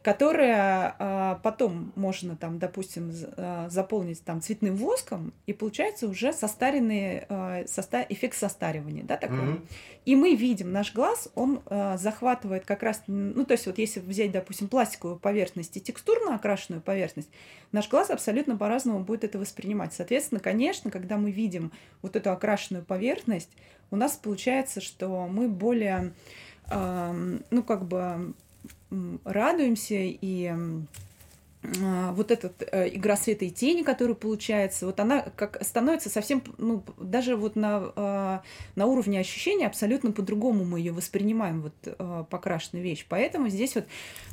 которое 0.01 0.95
а, 0.97 1.39
потом 1.43 1.91
можно 1.95 2.37
там, 2.37 2.57
допустим, 2.57 3.11
а, 3.35 3.67
заполнить 3.69 4.23
там 4.23 4.41
цветным 4.41 4.75
воском, 4.75 5.33
и 5.45 5.53
получается 5.53 6.07
уже 6.07 6.31
состаренный 6.31 7.25
а, 7.27 7.65
соста 7.67 8.05
эффект 8.07 8.37
состаривания, 8.37 9.03
да, 9.03 9.17
такой. 9.17 9.37
Mm-hmm. 9.37 9.67
И 10.05 10.15
мы 10.15 10.35
видим, 10.35 10.71
наш 10.71 10.93
глаз, 10.93 11.29
он 11.35 11.61
захватывает 11.95 12.65
как 12.65 12.81
раз, 12.81 13.03
ну, 13.05 13.45
то 13.45 13.51
есть 13.51 13.67
вот 13.67 13.77
если 13.77 13.99
взять, 13.99 14.31
допустим, 14.31 14.67
пластиковую 14.67 15.19
поверхность 15.19 15.77
и 15.77 15.81
текстурно 15.81 16.33
окрашенную 16.33 16.81
поверхность, 16.81 17.29
наш 17.71 17.87
глаз 17.89 18.09
абсолютно 18.09 18.57
по-разному 18.57 19.01
будет 19.01 19.23
это 19.23 19.37
воспринимать. 19.37 19.93
Соответственно, 19.93 20.39
конечно, 20.39 20.89
когда 20.89 21.17
мы 21.17 21.29
видим 21.29 21.71
вот 22.01 22.15
эту 22.15 22.31
окрашенную 22.31 22.83
поверхность, 22.83 23.51
у 23.91 23.97
нас 23.97 24.13
получается, 24.13 24.81
что 24.81 25.27
мы 25.27 25.47
более, 25.47 26.13
ну, 26.71 27.63
как 27.63 27.87
бы 27.87 28.33
радуемся 29.23 29.95
и 29.95 30.53
вот 31.61 32.31
эта 32.31 32.53
э, 32.71 32.87
игра 32.95 33.17
света 33.17 33.43
и 33.43 33.49
тени, 33.49 33.83
которая 33.83 34.15
получается, 34.15 34.85
вот 34.85 34.97
она 35.01 35.21
как 35.35 35.61
становится 35.61 36.09
совсем, 36.09 36.41
ну, 36.57 36.83
даже 36.97 37.35
вот 37.35 37.57
на, 37.57 37.91
а, 37.97 38.43
на 38.75 38.85
уровне 38.85 39.19
ощущения 39.19 39.67
абсолютно 39.67 40.13
по-другому 40.13 40.63
мы 40.63 40.79
ее 40.79 40.93
воспринимаем, 40.93 41.61
вот 41.61 41.73
а, 41.85 42.23
покрашенную 42.23 42.81
вещь. 42.81 43.05
Поэтому 43.09 43.49
здесь 43.49 43.75
вот, 43.75 43.85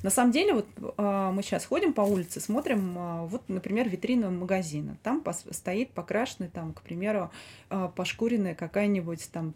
на 0.04 0.10
самом 0.10 0.30
деле, 0.30 0.54
вот 0.54 0.66
мы 0.76 1.42
сейчас 1.42 1.64
ходим 1.64 1.92
по 1.92 2.02
улице, 2.02 2.40
смотрим, 2.40 3.26
вот, 3.26 3.42
например, 3.48 3.88
витрину 3.88 4.30
магазина. 4.30 4.96
Там 5.02 5.24
стоит 5.50 5.90
покрашенная, 5.90 6.48
там, 6.48 6.72
к 6.72 6.82
примеру, 6.82 7.30
пошкуренная 7.96 8.54
какая-нибудь 8.54 9.28
там 9.32 9.54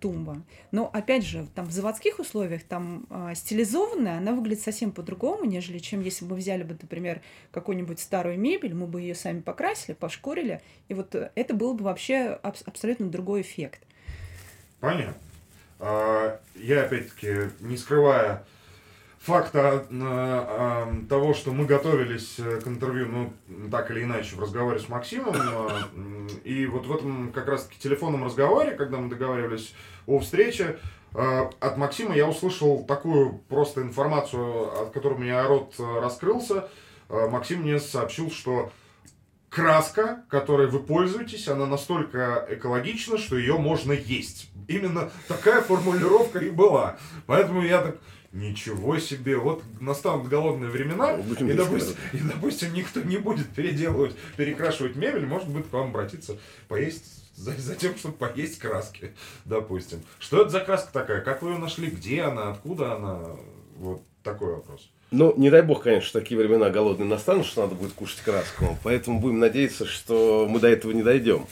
тумба. 0.00 0.42
Но, 0.72 0.90
опять 0.92 1.24
же, 1.24 1.46
там 1.54 1.66
в 1.66 1.72
заводских 1.72 2.18
условиях, 2.18 2.64
там 2.64 3.06
стилизованная, 3.34 4.18
она 4.18 4.32
выглядит 4.32 4.62
совсем 4.62 4.90
по-другому, 4.90 5.44
нежели 5.44 5.78
чем 5.78 6.00
если 6.00 6.24
бы 6.24 6.34
взяли 6.34 6.64
бы, 6.64 6.76
например, 6.80 7.03
например, 7.04 7.20
какую-нибудь 7.52 8.00
старую 8.00 8.38
мебель, 8.38 8.74
мы 8.74 8.86
бы 8.86 9.00
ее 9.00 9.14
сами 9.14 9.40
покрасили, 9.40 9.94
пошкурили, 9.94 10.60
и 10.88 10.94
вот 10.94 11.14
это 11.14 11.54
был 11.54 11.74
бы 11.74 11.84
вообще 11.84 12.38
аб- 12.42 12.56
абсолютно 12.64 13.08
другой 13.08 13.42
эффект. 13.42 13.80
Понятно. 14.80 15.14
А, 15.78 16.40
я, 16.54 16.84
опять-таки, 16.84 17.50
не 17.60 17.76
скрывая 17.76 18.44
факта 19.18 19.86
а, 19.90 20.94
того, 21.08 21.34
что 21.34 21.52
мы 21.52 21.64
готовились 21.64 22.38
э, 22.38 22.60
к 22.60 22.68
интервью, 22.68 23.08
ну, 23.08 23.70
так 23.70 23.90
или 23.90 24.02
иначе, 24.02 24.36
в 24.36 24.40
разговоре 24.40 24.78
с 24.78 24.88
Максимом, 24.88 25.34
и 26.44 26.66
вот 26.66 26.86
в 26.86 26.94
этом 26.94 27.32
как 27.32 27.48
раз-таки 27.48 27.78
телефонном 27.80 28.24
разговоре, 28.24 28.72
когда 28.72 28.98
мы 28.98 29.08
договаривались 29.08 29.74
о 30.06 30.18
встрече, 30.18 30.78
от 31.14 31.76
Максима 31.76 32.14
я 32.14 32.26
услышал 32.28 32.84
такую 32.84 33.38
просто 33.48 33.82
информацию, 33.82 34.82
от 34.82 34.90
которой 34.90 35.14
у 35.14 35.18
меня 35.18 35.46
рот 35.46 35.74
э, 35.78 36.00
раскрылся– 36.00 36.68
Э, 36.83 36.83
Максим 37.08 37.62
мне 37.62 37.78
сообщил, 37.78 38.30
что 38.30 38.72
краска, 39.48 40.24
которой 40.28 40.66
вы 40.66 40.80
пользуетесь, 40.80 41.48
она 41.48 41.66
настолько 41.66 42.46
экологична, 42.50 43.18
что 43.18 43.36
ее 43.36 43.56
можно 43.56 43.92
есть. 43.92 44.50
Именно 44.66 45.10
такая 45.28 45.62
формулировка 45.62 46.40
и 46.40 46.50
была. 46.50 46.98
Поэтому 47.26 47.62
я 47.62 47.82
так, 47.82 47.98
Ничего 48.34 48.98
себе, 48.98 49.36
вот 49.36 49.62
настанут 49.80 50.26
голодные 50.26 50.68
времена, 50.68 51.12
и 51.12 51.52
допустим, 51.52 51.96
и, 52.12 52.18
допустим, 52.18 52.74
никто 52.74 53.00
не 53.00 53.16
будет 53.16 53.48
переделывать, 53.50 54.16
перекрашивать 54.36 54.96
мебель, 54.96 55.24
может 55.24 55.48
быть, 55.48 55.70
к 55.70 55.72
вам 55.72 55.90
обратиться 55.90 56.36
поесть 56.66 57.04
за, 57.36 57.52
за 57.52 57.76
тем, 57.76 57.96
чтобы 57.96 58.16
поесть 58.16 58.58
краски, 58.58 59.14
допустим. 59.44 60.02
Что 60.18 60.40
это 60.40 60.50
за 60.50 60.58
краска 60.58 60.92
такая? 60.92 61.20
Как 61.20 61.42
вы 61.42 61.52
ее 61.52 61.58
нашли? 61.58 61.86
Где 61.86 62.22
она? 62.22 62.50
Откуда 62.50 62.96
она? 62.96 63.22
Вот 63.76 64.02
такой 64.24 64.56
вопрос. 64.56 64.90
Ну, 65.16 65.32
не 65.36 65.48
дай 65.48 65.62
бог, 65.62 65.84
конечно, 65.84 66.18
такие 66.20 66.36
времена 66.36 66.70
голодные 66.70 67.08
настанут, 67.08 67.46
что 67.46 67.62
надо 67.62 67.76
будет 67.76 67.92
кушать 67.92 68.20
краску. 68.22 68.76
Поэтому 68.82 69.20
будем 69.20 69.38
надеяться, 69.38 69.86
что 69.86 70.48
мы 70.50 70.58
до 70.58 70.66
этого 70.66 70.90
не 70.90 71.04
дойдем. 71.04 71.46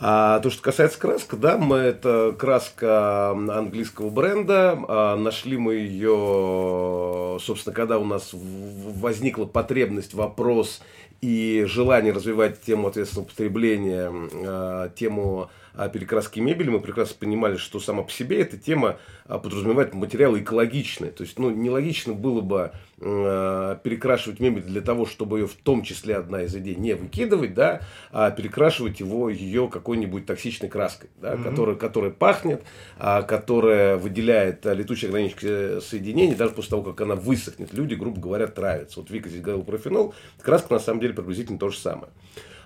А 0.00 0.40
то, 0.40 0.50
что 0.50 0.62
касается 0.62 0.98
краска, 0.98 1.36
да, 1.36 1.58
мы 1.58 1.76
это 1.76 2.34
краска 2.36 3.30
английского 3.30 4.10
бренда. 4.10 4.76
А, 4.88 5.16
нашли 5.16 5.56
мы 5.56 5.74
ее, 5.76 7.38
собственно, 7.40 7.72
когда 7.72 7.98
у 8.00 8.04
нас 8.04 8.30
возникла 8.32 9.44
потребность, 9.44 10.14
вопрос 10.14 10.82
и 11.20 11.64
желание 11.68 12.12
развивать 12.12 12.62
тему 12.62 12.88
ответственного 12.88 13.28
потребления, 13.28 14.12
а, 14.44 14.88
тему 14.88 15.50
перекраски 15.74 16.40
мебели, 16.40 16.70
мы 16.70 16.80
прекрасно 16.80 17.16
понимали, 17.18 17.56
что 17.56 17.80
сама 17.80 18.02
по 18.02 18.10
себе 18.10 18.40
эта 18.40 18.58
тема 18.58 18.98
а, 19.26 19.38
подразумевает 19.38 19.94
материалы 19.94 20.40
экологичные. 20.40 21.10
То 21.10 21.24
есть, 21.24 21.38
ну, 21.38 21.50
нелогично 21.50 22.12
было 22.12 22.40
бы 22.42 22.72
э, 23.00 23.76
перекрашивать 23.82 24.40
мебель 24.40 24.62
для 24.62 24.82
того, 24.82 25.06
чтобы 25.06 25.40
ее 25.40 25.46
в 25.46 25.54
том 25.54 25.82
числе 25.82 26.16
одна 26.16 26.42
из 26.42 26.54
идей 26.54 26.74
не 26.74 26.94
выкидывать, 26.94 27.54
да, 27.54 27.80
а 28.10 28.30
перекрашивать 28.30 29.00
его 29.00 29.30
ее 29.30 29.68
какой-нибудь 29.68 30.26
токсичной 30.26 30.68
краской, 30.68 31.08
да, 31.20 31.34
mm-hmm. 31.34 31.42
которая, 31.42 31.76
которая 31.76 32.10
пахнет, 32.10 32.62
а, 32.98 33.22
которая 33.22 33.96
выделяет 33.96 34.66
а, 34.66 34.74
летучие 34.74 35.08
органические 35.08 35.80
соединения, 35.80 36.36
даже 36.36 36.52
после 36.52 36.70
того, 36.70 36.82
как 36.82 37.00
она 37.00 37.14
высохнет. 37.14 37.72
Люди, 37.72 37.94
грубо 37.94 38.20
говоря, 38.20 38.46
травятся. 38.46 39.00
Вот 39.00 39.10
Вика 39.10 39.28
здесь 39.28 39.40
говорил 39.40 39.64
про 39.64 39.78
фенол, 39.78 40.14
краска 40.40 40.74
на 40.74 40.80
самом 40.80 41.00
деле 41.00 41.14
приблизительно 41.14 41.58
то 41.58 41.70
же 41.70 41.78
самое. 41.78 42.08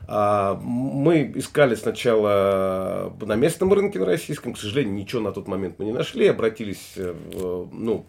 А, 0.09 0.59
мы 0.63 1.33
искали 1.35 1.75
сначала 1.75 3.13
на 3.21 3.35
местном 3.35 3.73
рынке, 3.73 3.99
на 3.99 4.07
российском. 4.07 4.55
К 4.55 4.59
сожалению, 4.59 4.95
ничего 4.95 5.21
на 5.21 5.33
тот 5.33 5.49
момент 5.49 5.77
мы 5.79 5.85
не 5.85 5.93
нашли. 5.93 6.27
Обратились 6.27 6.93
э, 6.97 7.15
ну, 7.73 8.07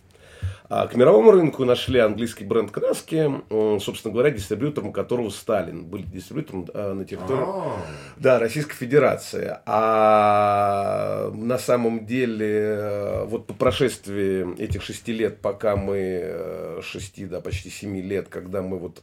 а 0.69 0.87
к 0.87 0.95
мировому 0.95 1.31
рынку 1.31 1.63
нашли 1.63 1.99
английский 1.99 2.43
бренд 2.43 2.71
краски, 2.71 3.31
собственно 3.79 4.13
говоря, 4.13 4.31
дистрибьютором 4.31 4.91
которого 4.91 5.29
Сталин 5.29 5.85
был 5.85 5.99
дистрибьютором 6.03 6.67
э, 6.73 6.93
на 6.93 7.05
территории 7.05 7.45
а. 7.45 7.77
да, 8.17 8.37
Российской 8.37 8.75
Федерации. 8.75 9.57
А 9.65 11.31
на 11.33 11.57
самом 11.57 12.05
деле, 12.05 12.47
э, 12.47 13.25
вот 13.25 13.47
по 13.47 13.53
прошествии 13.53 14.61
этих 14.61 14.83
шести 14.83 15.13
лет, 15.13 15.39
пока 15.39 15.77
мы, 15.77 16.81
шести, 16.83 17.25
да, 17.25 17.39
почти 17.39 17.69
семи 17.69 18.01
лет, 18.01 18.27
когда 18.27 18.61
мы 18.61 18.77
вот 18.77 19.01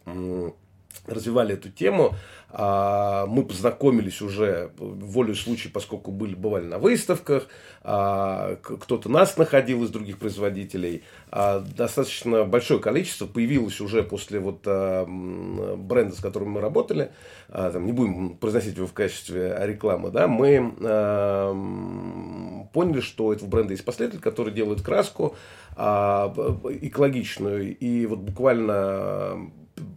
развивали 1.07 1.55
эту 1.55 1.71
тему, 1.71 2.15
а, 2.57 3.27
мы 3.27 3.45
познакомились 3.45 4.23
уже 4.23 4.71
волю 4.79 5.35
случая, 5.35 5.71
поскольку 5.71 6.13
были, 6.13 6.37
бывали 6.37 6.67
на 6.67 6.79
выставках, 6.79 7.49
а, 7.83 8.57
кто-то 8.63 9.09
нас 9.09 9.37
находил 9.37 9.83
из 9.83 9.91
других 9.91 10.19
производителей. 10.19 11.03
А, 11.33 11.59
достаточно 11.59 12.45
большое 12.45 12.79
количество 12.79 13.27
появилось 13.27 13.81
уже 13.81 14.05
после 14.05 14.39
вот 14.39 14.65
бренда, 14.65 16.15
с 16.15 16.21
которым 16.21 16.53
мы 16.53 16.61
работали. 16.61 17.11
Там, 17.49 17.87
не 17.87 17.93
будем 17.93 18.37
произносить 18.37 18.77
его 18.77 18.87
в 18.87 18.93
качестве 18.93 19.57
рекламы. 19.63 20.11
Да, 20.11 20.29
мы 20.29 20.71
поняли, 22.73 23.01
что 23.01 23.33
этого 23.33 23.49
бренда 23.49 23.73
есть 23.73 23.85
последователь, 23.85 24.23
который 24.23 24.55
делает 24.55 24.83
краску 24.83 25.35
экологичную. 25.77 27.77
И 27.77 28.07
вот 28.07 28.21
буквально 28.21 29.51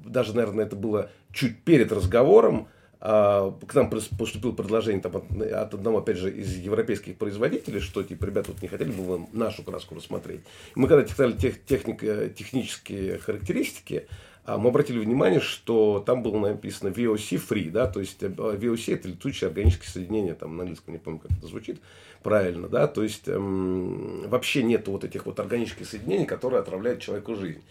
даже, 0.05 0.35
наверное, 0.35 0.65
это 0.65 0.75
было 0.75 1.09
чуть 1.31 1.63
перед 1.63 1.91
разговором, 1.91 2.67
а, 2.99 3.51
к 3.67 3.75
нам 3.75 3.89
поступило 3.89 4.51
предложение 4.53 5.01
там, 5.01 5.15
от 5.15 5.73
одного, 5.73 5.99
опять 5.99 6.17
же, 6.17 6.31
из 6.31 6.55
европейских 6.55 7.17
производителей, 7.17 7.79
что, 7.79 8.03
типа, 8.03 8.25
ребята, 8.25 8.51
вот 8.51 8.61
не 8.61 8.67
хотели 8.67 8.91
бы 8.91 9.03
вы 9.03 9.27
нашу 9.33 9.63
краску 9.63 9.95
рассмотреть. 9.95 10.41
Мы 10.75 10.87
когда 10.87 11.07
читали 11.07 11.33
тех, 11.33 11.63
техник, 11.63 12.01
технические 12.35 13.19
характеристики, 13.19 14.07
а, 14.47 14.57
мы 14.57 14.69
обратили 14.69 14.97
внимание, 14.99 15.41
что 15.41 16.01
там 16.05 16.23
было 16.23 16.39
написано 16.39 16.87
VOC 16.87 17.41
free, 17.49 17.69
да, 17.69 17.85
то 17.85 17.99
есть 17.99 18.23
э, 18.23 18.27
VOC 18.27 18.93
это 18.93 19.09
летучие 19.09 19.49
органические 19.49 19.89
соединения, 19.89 20.35
там 20.35 20.55
на 20.55 20.63
английском 20.63 20.93
не 20.93 20.99
помню, 20.99 21.19
как 21.19 21.31
это 21.31 21.45
звучит 21.45 21.81
правильно, 22.23 22.69
да, 22.69 22.87
то 22.87 23.03
есть 23.03 23.27
эм, 23.27 24.27
вообще 24.29 24.63
нет 24.63 24.87
вот 24.87 25.03
этих 25.03 25.25
вот 25.25 25.41
органических 25.41 25.85
соединений, 25.85 26.25
которые 26.25 26.61
отравляют 26.61 27.01
человеку 27.01 27.35
жизнь. 27.35 27.61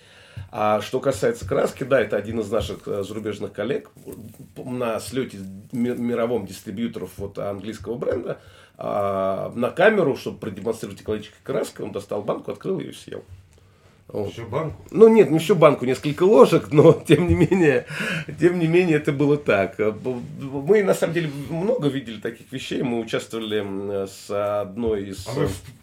А 0.51 0.81
что 0.81 1.01
касается 1.01 1.46
краски, 1.46 1.85
да, 1.85 2.01
это 2.01 2.16
один 2.16 2.40
из 2.40 2.51
наших 2.51 2.87
э, 2.87 3.03
зарубежных 3.03 3.53
коллег 3.53 3.90
на 4.57 5.01
слете 5.01 5.38
мировом 5.72 6.46
дистрибьюторов 6.46 7.11
вот 7.16 7.38
английского 7.38 7.96
бренда 7.96 8.40
а, 8.79 9.53
на 9.55 9.70
камеру, 9.70 10.16
чтобы 10.16 10.38
продемонстрировать 10.38 11.03
экологическую 11.03 11.42
краску, 11.42 11.83
он 11.83 11.92
достал 11.92 12.22
банку, 12.22 12.53
открыл 12.53 12.79
ее 12.81 12.90
и 12.90 12.94
съел. 12.94 13.25
Вот. 14.09 14.33
Всю 14.33 14.47
банку? 14.47 14.77
Ну 14.92 15.09
нет, 15.09 15.31
не 15.31 15.40
всю 15.40 15.57
банку, 15.57 15.85
несколько 15.85 16.23
ложек, 16.23 16.71
но 16.71 16.92
тем 17.07 17.27
не 17.27 17.35
менее, 17.35 17.87
тем 18.38 18.61
не 18.61 18.69
менее 18.69 18.99
это 18.99 19.11
было 19.12 19.37
так. 19.37 19.77
Мы 19.79 20.85
на 20.85 20.95
самом 20.95 21.12
деле 21.12 21.29
много 21.51 21.88
видели 21.88 22.21
таких 22.21 22.53
вещей. 22.53 22.83
Мы 22.83 23.01
участвовали 23.01 24.07
с 24.07 24.61
одной 24.61 25.09
из. 25.09 25.27
А 25.27 25.33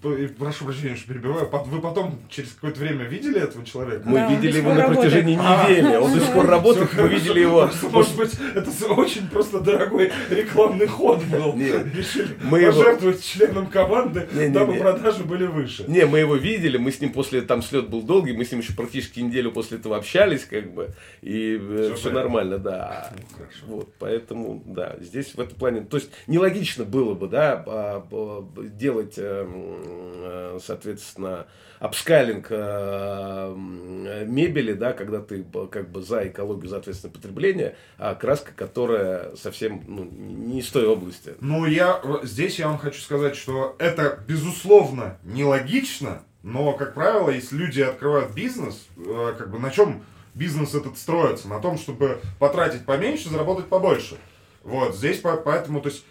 вы, 0.03 0.27
прошу 0.29 0.65
прощения, 0.65 0.95
что 0.95 1.09
перебиваю. 1.09 1.49
Вы 1.65 1.81
потом 1.81 2.17
через 2.29 2.51
какое-то 2.53 2.79
время 2.79 3.03
видели 3.03 3.41
этого 3.41 3.65
человека? 3.65 4.03
Мы 4.07 4.19
да, 4.19 4.29
видели 4.29 4.57
его 4.57 4.73
на 4.73 4.87
протяжении 4.87 5.35
работает. 5.35 5.83
недели. 5.83 5.95
Он 5.97 6.13
до 6.13 6.19
сих 6.21 6.33
пор 6.33 6.45
работает. 6.47 6.89
Мы 6.93 7.07
видели 7.09 7.39
его. 7.41 7.69
Может 7.91 8.15
быть, 8.15 8.31
это 8.55 8.93
очень 8.93 9.27
просто 9.27 9.59
дорогой 9.59 10.11
рекламный 10.29 10.87
ход 10.87 11.21
был. 11.25 11.57
Решили 11.57 12.37
пожертвовать 12.49 13.23
членом 13.23 13.67
команды, 13.67 14.29
дабы 14.49 14.75
продажи 14.75 15.25
были 15.25 15.45
выше. 15.45 15.83
Не, 15.89 16.05
мы 16.05 16.19
его 16.19 16.35
видели. 16.35 16.77
Мы 16.77 16.93
с 16.93 17.01
ним 17.01 17.11
после 17.11 17.41
там 17.41 17.61
слет 17.61 17.89
был 17.89 18.01
долгий, 18.13 18.33
мы 18.33 18.45
с 18.45 18.51
ним 18.51 18.61
еще 18.61 18.73
практически 18.73 19.19
неделю 19.19 19.51
после 19.51 19.79
этого 19.79 19.97
общались, 19.97 20.45
как 20.45 20.71
бы, 20.71 20.91
и 21.21 21.57
э, 21.59 21.91
все, 21.93 21.95
все 21.95 22.11
нормально, 22.11 22.59
да. 22.59 23.11
Ну, 23.65 23.77
вот, 23.77 23.89
поэтому, 23.97 24.61
да, 24.65 24.97
здесь 24.99 25.33
в 25.33 25.39
этом 25.39 25.57
плане, 25.57 25.81
то 25.81 25.97
есть 25.97 26.11
нелогично 26.27 26.85
было 26.85 27.15
бы, 27.15 27.27
да, 27.27 27.63
а, 27.65 28.47
делать, 28.77 29.15
э, 29.17 29.45
э, 29.47 30.59
соответственно, 30.63 31.47
апскайлинг 31.79 32.49
мебели, 34.29 34.73
да, 34.73 34.93
когда 34.93 35.19
ты 35.19 35.43
как 35.69 35.89
бы 35.89 36.01
за 36.01 36.27
экологию, 36.27 36.69
за 36.69 36.77
ответственное 36.77 37.13
потребление, 37.13 37.75
а 37.97 38.15
краска, 38.15 38.53
которая 38.55 39.35
совсем 39.35 39.83
ну, 39.87 40.05
не 40.05 40.59
из 40.59 40.69
той 40.69 40.85
области. 40.85 41.33
Ну, 41.41 41.65
я 41.65 41.99
здесь 42.23 42.59
я 42.59 42.67
вам 42.67 42.77
хочу 42.77 43.01
сказать, 43.01 43.35
что 43.35 43.75
это, 43.79 44.23
безусловно, 44.25 45.17
нелогично, 45.23 46.23
но, 46.43 46.73
как 46.73 46.93
правило, 46.93 47.29
если 47.29 47.55
люди 47.55 47.81
открывают 47.81 48.33
бизнес, 48.33 48.85
э, 48.97 49.33
как 49.37 49.49
бы 49.49 49.59
на 49.59 49.71
чем 49.71 50.03
бизнес 50.33 50.75
этот 50.75 50.97
строится? 50.97 51.47
На 51.47 51.59
том, 51.59 51.77
чтобы 51.77 52.19
потратить 52.37 52.85
поменьше, 52.85 53.29
заработать 53.29 53.67
побольше. 53.67 54.17
Вот, 54.61 54.95
здесь 54.95 55.19
поэтому, 55.19 55.81
то 55.81 55.89
есть, 55.89 56.05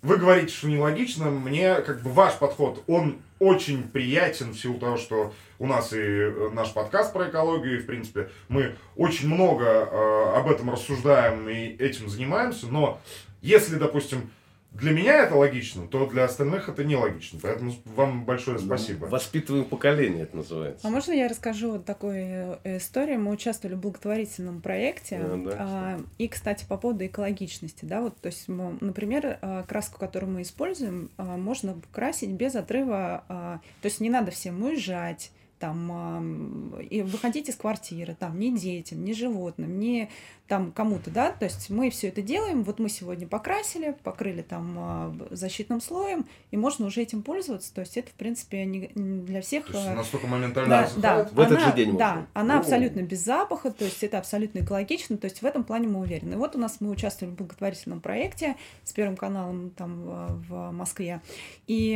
вы 0.00 0.16
говорите, 0.16 0.54
что 0.54 0.68
нелогично, 0.68 1.30
мне 1.30 1.76
как 1.76 2.02
бы 2.02 2.10
ваш 2.10 2.34
подход, 2.34 2.82
он 2.86 3.18
очень 3.38 3.82
приятен 3.82 4.52
в 4.52 4.58
силу 4.58 4.78
того, 4.78 4.96
что 4.96 5.34
у 5.58 5.66
нас 5.66 5.92
и 5.92 5.98
э, 5.98 6.50
наш 6.52 6.72
подкаст 6.72 7.12
про 7.12 7.28
экологию, 7.28 7.78
и, 7.78 7.82
в 7.82 7.86
принципе, 7.86 8.30
мы 8.48 8.76
очень 8.96 9.28
много 9.28 9.64
э, 9.64 10.36
об 10.36 10.50
этом 10.50 10.70
рассуждаем 10.70 11.46
и 11.48 11.76
этим 11.76 12.08
занимаемся, 12.08 12.68
но 12.68 13.00
если, 13.42 13.76
допустим, 13.76 14.30
для 14.74 14.92
меня 14.92 15.22
это 15.22 15.36
логично, 15.36 15.86
то 15.86 16.06
для 16.06 16.24
остальных 16.24 16.68
это 16.68 16.84
нелогично. 16.84 17.38
Поэтому 17.40 17.72
вам 17.94 18.24
большое 18.24 18.58
спасибо. 18.58 19.06
Воспитываем 19.06 19.64
поколение, 19.64 20.24
это 20.24 20.36
называется. 20.36 20.86
А 20.86 20.90
можно 20.90 21.12
я 21.12 21.28
расскажу 21.28 21.72
вот 21.72 21.84
такую 21.84 22.58
э, 22.64 22.78
историю? 22.78 23.20
Мы 23.20 23.30
участвовали 23.30 23.76
в 23.76 23.80
благотворительном 23.80 24.60
проекте. 24.60 25.20
А, 25.22 25.36
да. 25.36 25.56
а, 25.58 26.00
и, 26.18 26.26
кстати, 26.26 26.64
по 26.68 26.76
поводу 26.76 27.06
экологичности, 27.06 27.84
да, 27.84 28.00
вот, 28.00 28.16
то 28.20 28.26
есть, 28.26 28.48
мы, 28.48 28.76
например, 28.80 29.38
а, 29.40 29.62
краску, 29.62 29.98
которую 29.98 30.32
мы 30.32 30.42
используем, 30.42 31.10
а, 31.16 31.36
можно 31.36 31.76
красить 31.92 32.30
без 32.30 32.56
отрыва, 32.56 33.24
то 33.28 33.86
есть 33.86 34.00
не 34.00 34.10
надо 34.10 34.30
всем 34.30 34.62
уезжать, 34.62 35.30
там, 35.64 36.78
и 36.90 37.00
выходить 37.00 37.48
из 37.48 37.54
квартиры, 37.54 38.14
там, 38.14 38.38
ни 38.38 38.50
детям, 38.50 39.02
ни 39.02 39.14
животным, 39.14 39.78
ни 39.78 40.10
там 40.46 40.72
кому-то, 40.72 41.10
да, 41.10 41.30
то 41.30 41.46
есть 41.46 41.70
мы 41.70 41.88
все 41.88 42.08
это 42.08 42.20
делаем, 42.20 42.64
вот 42.64 42.78
мы 42.78 42.90
сегодня 42.90 43.26
покрасили, 43.26 43.96
покрыли 44.02 44.42
там 44.42 44.76
а, 44.78 45.16
защитным 45.30 45.80
слоем, 45.80 46.26
и 46.50 46.58
можно 46.58 46.84
уже 46.84 47.00
этим 47.00 47.22
пользоваться, 47.22 47.72
то 47.72 47.80
есть 47.80 47.96
это, 47.96 48.10
в 48.10 48.12
принципе, 48.12 48.66
не, 48.66 48.88
для 48.88 49.40
всех... 49.40 49.66
То 49.66 49.78
есть 49.78 49.86
э, 49.86 49.94
настолько 49.94 50.26
моментально 50.26 50.68
да, 50.68 50.90
да, 50.96 51.28
в 51.32 51.40
этот 51.40 51.56
она, 51.58 51.70
же 51.70 51.76
день 51.76 51.96
Да, 51.96 52.08
можно. 52.10 52.28
она 52.34 52.56
О. 52.56 52.58
абсолютно 52.58 53.00
без 53.00 53.24
запаха, 53.24 53.70
то 53.70 53.86
есть 53.86 54.04
это 54.04 54.18
абсолютно 54.18 54.58
экологично, 54.58 55.16
то 55.16 55.24
есть 55.24 55.40
в 55.40 55.46
этом 55.46 55.64
плане 55.64 55.88
мы 55.88 56.00
уверены. 56.00 56.34
И 56.34 56.36
вот 56.36 56.54
у 56.56 56.58
нас 56.58 56.76
мы 56.80 56.90
участвовали 56.90 57.32
в 57.32 57.38
благотворительном 57.38 58.02
проекте 58.02 58.56
с 58.82 58.92
Первым 58.92 59.16
каналом 59.16 59.70
там 59.70 60.02
э, 60.06 60.26
в 60.46 60.70
Москве, 60.72 61.22
и 61.66 61.94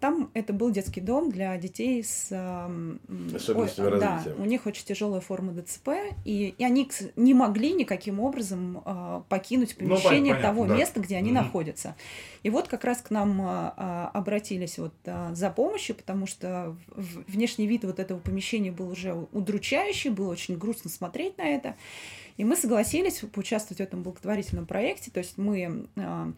там 0.00 0.30
это 0.34 0.52
был 0.52 0.70
детский 0.70 1.00
дом 1.00 1.30
для 1.30 1.56
детей 1.56 2.04
с... 2.04 2.28
э, 3.08 3.36
Особенностями 3.36 3.98
да, 3.98 4.16
развития. 4.16 4.36
у 4.38 4.44
них 4.44 4.66
очень 4.66 4.84
тяжелая 4.84 5.20
форма 5.20 5.52
ДЦП, 5.52 5.88
и, 6.24 6.54
и 6.56 6.64
они 6.64 6.90
не 7.16 7.34
могли 7.34 7.72
никаким 7.72 8.20
образом 8.20 8.82
э, 8.84 9.22
покинуть 9.28 9.76
Ну, 9.78 9.88
помещение 9.88 10.34
понятно, 10.34 10.48
того 10.48 10.66
да. 10.66 10.76
места, 10.76 11.00
где 11.00 11.16
они 11.16 11.32
Мгм. 11.32 11.42
находятся. 11.44 11.96
И 12.42 12.50
вот 12.50 12.68
как 12.68 12.84
раз 12.84 12.98
к 13.02 13.10
нам 13.10 13.38
а, 13.42 14.10
обратились 14.14 14.78
вот 14.78 14.94
а, 15.06 15.34
за 15.34 15.50
помощью, 15.50 15.96
потому 15.96 16.26
что 16.26 16.76
внешний 16.96 17.66
вид 17.66 17.84
вот 17.84 17.98
этого 17.98 18.18
помещения 18.20 18.70
был 18.70 18.90
уже 18.90 19.14
удручающий, 19.32 20.10
было 20.10 20.30
очень 20.30 20.56
грустно 20.56 20.88
смотреть 20.90 21.36
на 21.38 21.42
это. 21.42 21.74
И 22.36 22.44
мы 22.44 22.54
согласились 22.56 23.18
поучаствовать 23.32 23.78
в 23.78 23.82
этом 23.82 24.02
благотворительном 24.04 24.66
проекте. 24.66 25.10
То 25.10 25.18
есть 25.18 25.36
мы 25.36 25.88
а, 25.96 26.32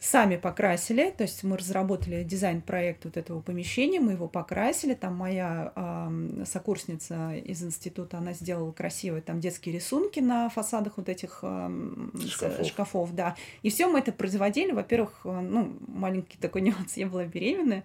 сами 0.00 0.36
покрасили, 0.36 1.10
то 1.16 1.22
есть 1.22 1.42
мы 1.42 1.56
разработали 1.56 2.22
дизайн-проект 2.22 3.04
вот 3.04 3.16
этого 3.16 3.40
помещения, 3.40 3.98
мы 3.98 4.12
его 4.12 4.28
покрасили, 4.28 4.94
там 4.94 5.16
моя 5.16 5.72
ам, 5.74 6.44
сокурсница 6.46 7.34
из 7.34 7.62
института, 7.64 8.18
она 8.18 8.32
сделала 8.32 8.70
красивые 8.70 9.22
там 9.22 9.40
детские 9.40 9.74
рисунки 9.74 10.20
на 10.20 10.48
фасадах 10.50 10.98
вот 10.98 11.08
этих 11.08 11.42
с- 11.42 12.30
Шкафов. 12.30 12.66
шкафов, 12.66 13.14
да. 13.14 13.34
И 13.62 13.70
все 13.70 13.88
мы 13.88 13.98
это 13.98 14.12
производили, 14.12 14.70
во-первых, 14.70 15.20
э, 15.24 15.40
ну, 15.40 15.76
маленький 15.88 16.38
такой 16.38 16.60
нюанс, 16.62 16.96
я 16.96 17.08
была 17.08 17.24
беременная, 17.24 17.82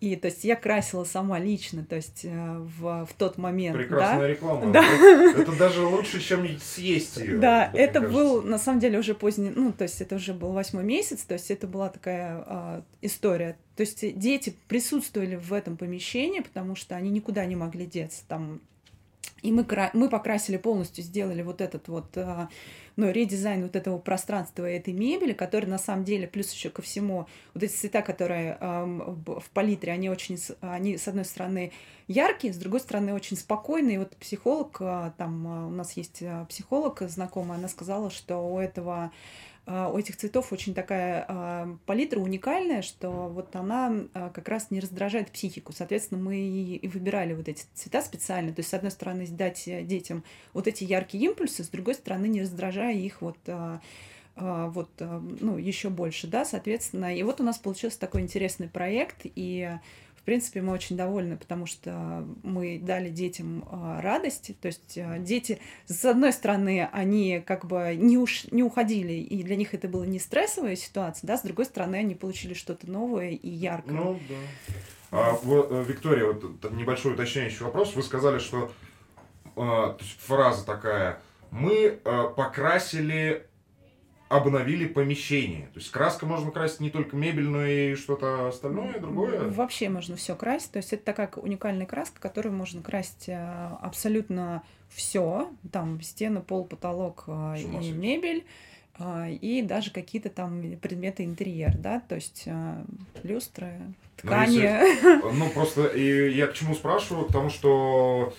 и 0.00 0.16
то 0.16 0.26
есть 0.28 0.44
я 0.44 0.56
красила 0.56 1.04
сама 1.04 1.38
лично, 1.38 1.84
то 1.84 1.96
есть 1.96 2.24
э, 2.24 2.58
в, 2.78 3.06
в 3.06 3.12
тот 3.18 3.36
момент, 3.36 3.76
Прекрасная 3.76 4.20
да. 4.20 4.28
реклама. 4.28 4.72
Да. 4.72 4.82
Это, 4.82 5.42
это 5.42 5.52
даже 5.52 5.82
лучше, 5.82 6.20
чем 6.20 6.46
съесть 6.58 7.18
ее. 7.18 7.36
Да, 7.38 7.70
это 7.74 8.00
был 8.00 8.42
на 8.42 8.58
самом 8.58 8.80
деле 8.80 8.98
уже 8.98 9.14
поздний, 9.14 9.50
ну, 9.54 9.72
то 9.72 9.84
есть 9.84 10.00
это 10.00 10.16
уже 10.16 10.32
был 10.32 10.52
восьмой 10.52 10.84
месяц, 10.84 11.22
то 11.22 11.34
есть 11.34 11.50
это 11.50 11.66
была 11.66 11.90
такая 11.90 12.42
а, 12.46 12.84
история. 13.02 13.58
То 13.76 13.82
есть 13.82 14.18
дети 14.18 14.54
присутствовали 14.68 15.36
в 15.36 15.52
этом 15.52 15.76
помещении, 15.76 16.40
потому 16.40 16.76
что 16.76 16.96
они 16.96 17.10
никуда 17.10 17.44
не 17.44 17.56
могли 17.56 17.84
деться. 17.84 18.22
Там 18.26 18.60
и 19.42 19.52
мы, 19.52 19.66
мы 19.94 20.08
покрасили 20.08 20.56
полностью, 20.56 21.02
сделали 21.04 21.42
вот 21.42 21.60
этот 21.60 21.88
вот, 21.88 22.16
а, 22.16 22.48
ну, 22.96 23.10
редизайн 23.10 23.62
вот 23.62 23.76
этого 23.76 23.98
пространства 23.98 24.68
и 24.68 24.74
этой 24.74 24.92
мебели, 24.92 25.32
который 25.32 25.66
на 25.66 25.78
самом 25.78 26.04
деле, 26.04 26.26
плюс 26.26 26.52
еще 26.52 26.70
ко 26.70 26.82
всему, 26.82 27.26
вот 27.54 27.62
эти 27.62 27.72
цвета, 27.72 28.02
которые 28.02 28.56
б- 28.60 29.40
в 29.40 29.50
палитре, 29.54 29.92
они 29.92 30.10
очень, 30.10 30.38
они, 30.60 30.98
с 30.98 31.08
одной 31.08 31.24
стороны, 31.24 31.72
яркие, 32.08 32.52
с 32.52 32.56
другой 32.56 32.80
стороны, 32.80 33.14
очень 33.14 33.36
спокойные. 33.36 33.98
Вот 33.98 34.16
психолог, 34.16 34.76
а, 34.80 35.14
там 35.16 35.46
а, 35.46 35.66
у 35.66 35.70
нас 35.70 35.92
есть 35.96 36.22
психолог 36.48 37.00
знакомая, 37.02 37.58
она 37.58 37.68
сказала, 37.68 38.10
что 38.10 38.38
у 38.38 38.58
этого 38.58 39.10
у 39.66 39.98
этих 39.98 40.16
цветов 40.16 40.52
очень 40.52 40.74
такая 40.74 41.24
а, 41.28 41.78
палитра 41.86 42.18
уникальная, 42.18 42.82
что 42.82 43.28
вот 43.28 43.54
она 43.54 43.92
а, 44.14 44.30
как 44.30 44.48
раз 44.48 44.70
не 44.70 44.80
раздражает 44.80 45.30
психику. 45.30 45.72
Соответственно, 45.72 46.20
мы 46.20 46.38
и, 46.38 46.88
выбирали 46.88 47.34
вот 47.34 47.48
эти 47.48 47.64
цвета 47.74 48.02
специально. 48.02 48.52
То 48.52 48.60
есть, 48.60 48.70
с 48.70 48.74
одной 48.74 48.90
стороны, 48.90 49.26
дать 49.28 49.64
детям 49.86 50.24
вот 50.54 50.66
эти 50.66 50.84
яркие 50.84 51.24
импульсы, 51.24 51.62
с 51.62 51.68
другой 51.68 51.94
стороны, 51.94 52.26
не 52.26 52.42
раздражая 52.42 52.94
их 52.94 53.22
вот 53.22 53.36
а, 53.46 53.80
а, 54.36 54.68
вот, 54.68 54.90
а, 55.00 55.22
ну, 55.40 55.58
еще 55.58 55.90
больше, 55.90 56.26
да, 56.26 56.44
соответственно. 56.44 57.14
И 57.14 57.22
вот 57.22 57.40
у 57.40 57.44
нас 57.44 57.58
получился 57.58 58.00
такой 58.00 58.22
интересный 58.22 58.68
проект, 58.68 59.20
и 59.24 59.78
принципе, 60.30 60.62
мы 60.62 60.72
очень 60.72 60.96
довольны, 60.96 61.36
потому 61.36 61.66
что 61.66 62.24
мы 62.44 62.78
дали 62.78 63.08
детям 63.08 63.64
а, 63.68 64.00
радость. 64.00 64.52
То 64.60 64.66
есть 64.66 64.96
а, 64.96 65.18
дети, 65.18 65.58
с 65.86 66.04
одной 66.04 66.32
стороны, 66.32 66.88
они 66.92 67.42
как 67.44 67.66
бы 67.66 67.96
не, 67.96 68.16
уш... 68.16 68.44
не 68.52 68.62
уходили, 68.62 69.14
и 69.14 69.42
для 69.42 69.56
них 69.56 69.74
это 69.74 69.88
была 69.88 70.06
не 70.06 70.20
стрессовая 70.20 70.76
ситуация, 70.76 71.26
да, 71.26 71.36
с 71.36 71.42
другой 71.42 71.64
стороны, 71.64 71.96
они 71.96 72.14
получили 72.14 72.54
что-то 72.54 72.88
новое 72.88 73.30
и 73.30 73.48
яркое. 73.48 73.92
Ну, 73.92 74.20
да. 74.28 74.36
А, 75.10 75.32
вот, 75.42 75.72
э, 75.72 75.82
Виктория, 75.82 76.26
вот 76.26 76.70
небольшой 76.70 77.14
уточняющий 77.14 77.64
вопрос. 77.64 77.96
Вы 77.96 78.04
сказали, 78.04 78.38
что 78.38 78.70
э, 79.56 79.96
фраза 80.20 80.64
такая, 80.64 81.18
мы 81.50 81.98
э, 82.04 82.24
покрасили, 82.36 83.48
обновили 84.30 84.86
помещение. 84.86 85.66
То 85.74 85.80
есть 85.80 85.90
краска 85.90 86.24
можно 86.24 86.52
красить 86.52 86.78
не 86.78 86.88
только 86.90 87.16
мебель, 87.16 87.48
но 87.48 87.66
и 87.66 87.96
что-то 87.96 88.48
остальное, 88.48 88.98
другое. 89.00 89.50
Вообще 89.50 89.88
можно 89.88 90.14
все 90.14 90.36
красить. 90.36 90.70
То 90.70 90.76
есть 90.78 90.92
это 90.92 91.04
такая 91.04 91.28
уникальная 91.34 91.84
краска, 91.84 92.20
которую 92.20 92.54
можно 92.54 92.80
красить 92.80 93.28
э, 93.28 93.70
абсолютно 93.82 94.62
все. 94.88 95.50
Там 95.72 96.00
стены, 96.00 96.40
пол, 96.40 96.64
потолок 96.64 97.24
э, 97.26 97.56
и 97.58 97.90
мебель. 97.90 98.44
э, 99.00 99.32
И 99.32 99.62
даже 99.62 99.90
какие-то 99.90 100.30
там 100.30 100.62
предметы 100.80 101.24
интерьер, 101.24 101.76
да, 101.76 102.00
то 102.08 102.14
есть 102.14 102.46
люстры, 103.24 103.72
Ну, 103.80 103.94
ткани. 104.16 105.32
Ну, 105.34 105.50
просто 105.50 105.86
и 105.88 106.30
я 106.32 106.46
к 106.46 106.54
чему 106.54 106.76
спрашиваю? 106.76 107.26
К 107.26 107.32
тому, 107.32 107.50
что 107.50 108.32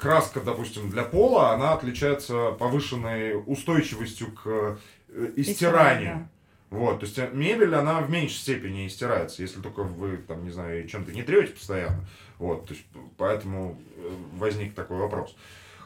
краска, 0.00 0.40
допустим, 0.40 0.90
для 0.90 1.02
пола, 1.02 1.50
она 1.50 1.72
отличается 1.72 2.52
повышенной 2.52 3.34
устойчивостью 3.44 4.30
к 4.30 4.78
э, 5.12 5.32
истиранию. 5.36 6.28
Вот, 6.70 7.00
то 7.00 7.06
есть 7.06 7.18
э, 7.18 7.28
мебель, 7.32 7.74
она 7.74 8.00
в 8.00 8.10
меньшей 8.10 8.36
степени 8.36 8.86
стирается, 8.88 9.42
если 9.42 9.60
только 9.60 9.82
вы, 9.82 10.18
там, 10.18 10.44
не 10.44 10.50
знаю, 10.50 10.86
чем-то 10.86 11.12
не 11.12 11.22
трете 11.22 11.52
постоянно. 11.52 12.06
Вот, 12.38 12.66
то 12.66 12.74
есть, 12.74 12.86
поэтому 13.16 13.80
э, 13.96 14.08
возник 14.34 14.74
такой 14.74 14.98
вопрос. 14.98 15.36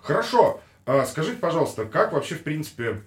Хорошо, 0.03 0.61
а 0.85 1.07
скажите, 1.07 1.39
пожалуйста, 1.39 1.87
как 1.87 2.13
вообще, 2.13 2.35
в 2.35 2.43
принципе, 2.43 3.01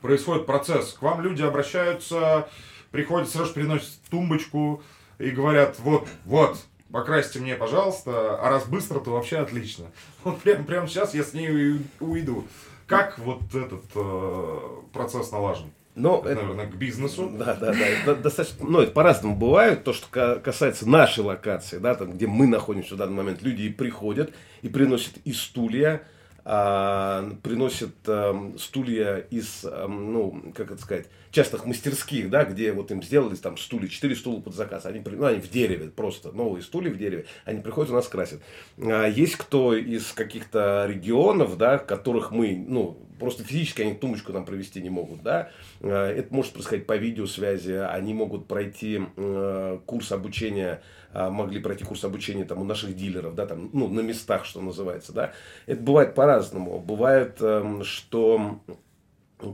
происходит 0.00 0.46
процесс? 0.46 0.92
К 0.92 1.02
вам 1.02 1.20
люди 1.20 1.42
обращаются, 1.42 2.48
приходят, 2.92 3.28
сразу 3.28 3.48
же 3.48 3.54
приносят 3.54 4.00
тумбочку 4.10 4.82
и 5.18 5.30
говорят, 5.30 5.80
вот, 5.80 6.08
вот, 6.24 6.58
покрасьте 6.92 7.40
мне, 7.40 7.56
пожалуйста, 7.56 8.36
а 8.40 8.48
раз 8.48 8.66
быстро, 8.66 9.00
то 9.00 9.10
вообще 9.10 9.38
отлично. 9.38 9.86
Вот 10.24 10.40
прямо, 10.40 10.64
прямо 10.64 10.86
сейчас 10.86 11.14
я 11.14 11.24
с 11.24 11.32
ней 11.32 11.80
уйду. 12.00 12.46
Как 12.88 13.18
вот 13.18 13.42
этот 13.54 13.84
э, 13.94 14.58
процесс 14.92 15.30
налажен? 15.30 15.66
Но 15.94 16.20
Это, 16.20 16.30
это- 16.30 16.42
наверное, 16.42 16.66
к 16.66 16.76
бизнесу. 16.76 17.28
Да, 17.32 17.54
да, 17.54 17.74
да. 18.06 18.14
Достаточно, 18.14 18.64
ну, 18.66 18.80
это 18.80 18.92
по-разному 18.92 19.36
бывает. 19.36 19.84
То, 19.84 19.92
что 19.92 20.06
ка- 20.10 20.36
касается 20.40 20.88
нашей 20.88 21.20
локации, 21.24 21.78
да, 21.78 21.94
там, 21.94 22.12
где 22.12 22.26
мы 22.26 22.46
находимся 22.46 22.94
в 22.94 22.98
данный 22.98 23.16
момент, 23.16 23.42
люди 23.42 23.62
и 23.62 23.68
приходят 23.68 24.32
и 24.62 24.68
приносят 24.68 25.14
и 25.24 25.32
стулья, 25.32 26.02
а, 26.50 27.30
приносят 27.42 27.94
эм, 28.06 28.58
стулья 28.58 29.18
из, 29.18 29.64
эм, 29.64 30.14
ну, 30.14 30.52
как 30.54 30.70
это 30.70 30.80
сказать, 30.80 31.04
частных 31.30 31.66
мастерских, 31.66 32.30
да, 32.30 32.44
где 32.46 32.72
вот 32.72 32.90
им 32.90 33.02
сделали 33.02 33.36
там 33.36 33.58
стулья, 33.58 33.86
4 33.86 34.16
стула 34.16 34.40
под 34.40 34.54
заказ, 34.54 34.86
они, 34.86 35.02
ну, 35.04 35.26
они 35.26 35.40
в 35.40 35.50
дереве, 35.50 35.90
просто 35.90 36.32
новые 36.32 36.62
стулья 36.62 36.90
в 36.90 36.96
дереве, 36.96 37.26
они 37.44 37.60
приходят 37.60 37.90
у 37.90 37.94
нас 37.94 38.08
красят. 38.08 38.40
А, 38.78 39.06
есть 39.06 39.36
кто 39.36 39.74
из 39.74 40.12
каких-то 40.12 40.86
регионов, 40.88 41.58
да, 41.58 41.76
которых 41.76 42.30
мы, 42.30 42.64
ну, 42.66 42.98
просто 43.18 43.44
физически 43.44 43.82
они 43.82 43.94
тумбочку 43.94 44.32
нам 44.32 44.44
провести 44.44 44.80
не 44.80 44.90
могут, 44.90 45.22
да, 45.22 45.50
Э, 45.80 46.06
это 46.06 46.34
может 46.34 46.52
происходить 46.52 46.86
по 46.86 46.96
видеосвязи, 46.96 47.72
они 47.72 48.14
могут 48.14 48.46
пройти 48.46 49.00
э, 49.16 49.78
курс 49.86 50.12
обучения, 50.12 50.82
э, 51.12 51.28
могли 51.28 51.60
пройти 51.60 51.84
курс 51.84 52.04
обучения 52.04 52.44
там 52.44 52.60
у 52.60 52.64
наших 52.64 52.96
дилеров, 52.96 53.34
да, 53.34 53.46
там, 53.46 53.70
ну, 53.72 53.88
на 53.88 54.00
местах, 54.00 54.44
что 54.44 54.60
называется, 54.60 55.12
да. 55.12 55.32
Это 55.66 55.80
бывает 55.82 56.14
по-разному. 56.14 56.78
Бывает, 56.80 57.40
эм, 57.40 57.84
что 57.84 58.60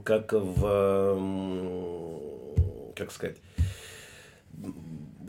как 0.05 0.33
в, 0.33 0.67
эм, 0.67 2.21
как 2.95 3.13
сказать, 3.13 3.37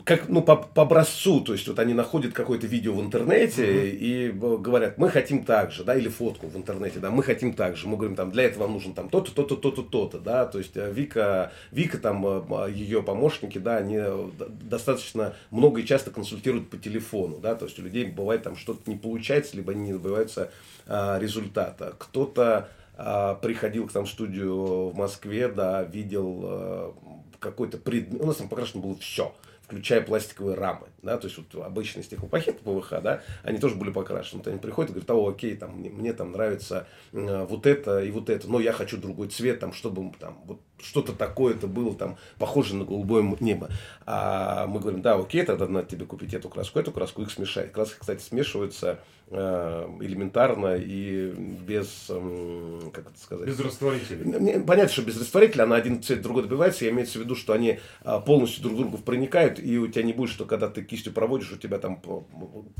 как, 0.06 0.28
ну, 0.28 0.40
по, 0.40 0.54
по 0.54 0.82
образцу, 0.82 1.40
то 1.40 1.52
есть 1.52 1.66
вот 1.66 1.80
они 1.80 1.92
находят 1.92 2.32
какое-то 2.32 2.68
видео 2.68 2.92
в 2.94 3.00
интернете 3.00 3.90
и 3.90 4.30
б- 4.30 4.56
говорят, 4.56 4.98
мы 4.98 5.08
хотим 5.08 5.44
так 5.44 5.72
же, 5.72 5.82
да, 5.82 5.96
или 5.96 6.08
фотку 6.08 6.46
в 6.46 6.56
интернете, 6.56 7.00
да, 7.00 7.10
мы 7.10 7.24
хотим 7.24 7.52
так 7.52 7.76
же, 7.76 7.88
мы 7.88 7.96
говорим, 7.96 8.14
там, 8.14 8.30
для 8.30 8.44
этого 8.44 8.62
вам 8.62 8.74
нужно 8.74 8.94
там 8.94 9.08
то-то, 9.08 9.34
то-то, 9.34 9.56
то-то, 9.56 9.82
то-то, 9.82 10.20
да, 10.20 10.46
то 10.46 10.58
есть 10.58 10.76
э, 10.76 10.92
Вика, 10.92 11.50
Вика 11.72 11.98
там, 11.98 12.24
э, 12.24 12.70
ее 12.70 13.02
помощники, 13.02 13.58
да, 13.58 13.78
они 13.78 13.96
э, 13.98 14.28
достаточно 14.48 15.34
много 15.50 15.80
и 15.80 15.84
часто 15.84 16.12
консультируют 16.12 16.70
по 16.70 16.76
телефону, 16.76 17.38
да, 17.38 17.56
то 17.56 17.64
есть 17.64 17.76
у 17.80 17.82
людей 17.82 18.04
бывает 18.04 18.44
там 18.44 18.54
что-то 18.54 18.88
не 18.88 18.96
получается, 18.96 19.56
либо 19.56 19.74
не 19.74 19.92
добиваются 19.92 20.52
а, 20.86 21.18
результата. 21.18 21.94
Кто-то 21.98 22.68
а, 22.96 23.34
приходил 23.34 23.88
к 23.88 23.94
нам 23.94 24.06
в 24.06 24.08
студию 24.08 24.90
в 24.90 24.94
Москве, 24.94 25.48
да, 25.48 25.82
видел 25.82 26.40
э, 26.44 26.92
какой-то 27.40 27.78
предмет, 27.78 28.22
у 28.22 28.26
нас 28.26 28.36
там 28.36 28.48
покрашено 28.48 28.82
было 28.82 28.96
все, 28.96 29.34
включая 29.66 30.00
пластиковые 30.00 30.56
рамы, 30.56 30.86
да, 31.02 31.18
то 31.18 31.26
есть 31.26 31.38
вот 31.38 31.64
обычные 31.64 32.04
стеклопакеты 32.04 32.58
ПВХ, 32.62 33.02
да, 33.02 33.22
они 33.42 33.58
тоже 33.58 33.74
были 33.74 33.90
покрашены. 33.90 34.38
Вот 34.38 34.46
они 34.46 34.58
приходят 34.58 34.90
и 34.90 34.94
говорят, 34.94 35.10
о, 35.10 35.28
окей, 35.28 35.56
там, 35.56 35.78
мне, 35.78 35.90
мне 35.90 36.12
там 36.12 36.32
нравится 36.32 36.86
э, 37.12 37.46
вот 37.48 37.66
это 37.66 38.00
и 38.00 38.10
вот 38.12 38.30
это, 38.30 38.48
но 38.48 38.60
я 38.60 38.72
хочу 38.72 38.96
другой 38.96 39.28
цвет, 39.28 39.58
там, 39.58 39.72
чтобы 39.72 40.12
там 40.18 40.40
вот 40.44 40.60
что-то 40.78 41.12
такое-то 41.12 41.66
было 41.66 41.94
там 41.94 42.16
похоже 42.38 42.76
на 42.76 42.84
голубое 42.84 43.36
небо. 43.40 43.70
А 44.04 44.66
мы 44.66 44.78
говорим, 44.78 45.02
да, 45.02 45.16
окей, 45.16 45.42
тогда 45.42 45.66
надо 45.66 45.88
тебе 45.88 46.06
купить 46.06 46.34
эту 46.34 46.48
краску, 46.48 46.78
эту 46.78 46.92
краску, 46.92 47.22
их 47.22 47.30
смешать. 47.30 47.72
Краски, 47.72 47.98
кстати, 47.98 48.22
смешиваются 48.22 49.00
элементарно 49.28 50.76
и 50.76 51.32
без, 51.32 52.06
э, 52.08 52.80
как 52.92 53.08
это 53.08 53.18
сказать? 53.18 53.48
Без 53.48 53.58
растворителя. 53.58 54.60
Понятно, 54.60 54.92
что 54.92 55.02
без 55.02 55.18
растворителя 55.18 55.64
она 55.64 55.74
один 55.74 56.00
цвет 56.00 56.22
другой 56.22 56.44
добивается. 56.44 56.84
Я 56.84 56.92
имею 56.92 57.08
в 57.08 57.16
виду, 57.16 57.34
что 57.34 57.52
они 57.52 57.80
а, 58.02 58.20
полностью 58.20 58.62
друг 58.62 58.76
другу 58.76 58.98
проникают, 58.98 59.58
и 59.58 59.78
у 59.78 59.88
тебя 59.88 60.04
не 60.04 60.12
будет, 60.12 60.30
что 60.30 60.44
когда 60.44 60.68
ты 60.68 60.82
кистью 60.82 61.12
проводишь, 61.12 61.50
у 61.50 61.56
тебя 61.56 61.78
там 61.78 62.00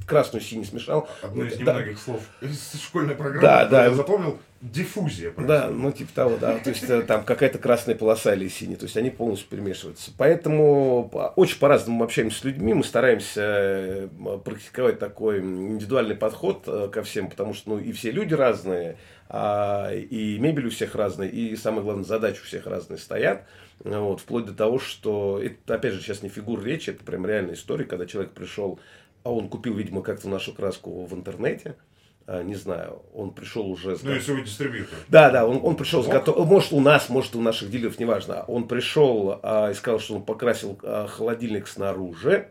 красную 0.06 0.40
синий 0.40 0.64
смешал. 0.64 1.08
Одно 1.20 1.44
из 1.44 1.58
немногих 1.58 1.96
да. 1.96 2.00
слов 2.00 2.22
из 2.40 2.80
школьной 2.80 3.16
программы, 3.16 3.42
да, 3.42 3.66
да. 3.66 3.84
я 3.86 3.94
запомнил, 3.94 4.38
диффузия. 4.60 5.32
Да, 5.36 5.68
ну 5.70 5.92
типа 5.92 6.10
того, 6.14 6.36
да. 6.36 6.58
То 6.58 6.70
есть 6.70 6.88
э, 6.88 7.02
там 7.02 7.24
какая-то 7.24 7.58
красная 7.58 7.94
полоса 7.94 8.34
или 8.34 8.48
синяя. 8.48 8.76
То 8.76 8.84
есть 8.84 8.96
они 8.96 9.10
полностью 9.10 9.48
перемешиваются. 9.48 10.10
Поэтому 10.16 11.10
очень 11.36 11.58
по-разному 11.58 11.98
мы 11.98 12.04
общаемся 12.04 12.40
с 12.40 12.44
людьми. 12.44 12.74
Мы 12.74 12.84
стараемся 12.84 13.40
э, 13.42 14.08
практиковать 14.44 14.98
такой 14.98 15.40
индивидуальный 15.40 16.14
подход 16.14 16.64
э, 16.66 16.88
ко 16.92 17.02
всем, 17.02 17.28
потому 17.28 17.54
что 17.54 17.70
ну 17.70 17.78
и 17.78 17.92
все 17.92 18.10
люди 18.10 18.34
разные, 18.34 18.96
а, 19.28 19.92
и 19.92 20.38
мебель 20.38 20.66
у 20.66 20.70
всех 20.70 20.94
разная, 20.94 21.28
и 21.28 21.56
самое 21.56 21.82
главное, 21.82 22.04
задачи 22.04 22.40
у 22.40 22.44
всех 22.44 22.66
разные 22.66 22.98
стоят. 22.98 23.44
Вот, 23.80 24.20
вплоть 24.20 24.46
до 24.46 24.54
того, 24.54 24.78
что 24.78 25.40
это, 25.42 25.74
опять 25.74 25.92
же, 25.92 26.00
сейчас 26.00 26.22
не 26.22 26.28
фигур 26.28 26.62
речи, 26.64 26.90
это 26.90 27.04
прям 27.04 27.26
реальная 27.26 27.54
история, 27.54 27.84
когда 27.84 28.06
человек 28.06 28.32
пришел, 28.32 28.80
а 29.22 29.32
он 29.32 29.48
купил, 29.48 29.74
видимо, 29.74 30.02
как-то 30.02 30.28
нашу 30.28 30.54
краску 30.54 31.04
в 31.04 31.14
интернете, 31.14 31.70
а, 31.70 31.95
не 32.26 32.56
знаю, 32.56 33.02
он 33.14 33.30
пришел 33.30 33.70
уже... 33.70 33.96
С... 33.96 34.02
Ну, 34.02 34.10
если 34.12 34.32
вы 34.32 34.42
дистрибьютор. 34.42 34.98
Да, 35.08 35.30
да, 35.30 35.46
он, 35.46 35.60
он 35.62 35.76
пришел 35.76 36.02
с 36.02 36.08
готов... 36.08 36.44
Может, 36.46 36.72
у 36.72 36.80
нас, 36.80 37.08
может, 37.08 37.36
у 37.36 37.40
наших 37.40 37.70
дилеров, 37.70 38.00
неважно. 38.00 38.44
Он 38.48 38.66
пришел 38.66 39.38
а, 39.42 39.70
и 39.70 39.74
сказал, 39.74 40.00
что 40.00 40.16
он 40.16 40.22
покрасил 40.24 40.78
а, 40.82 41.06
холодильник 41.06 41.68
снаружи, 41.68 42.48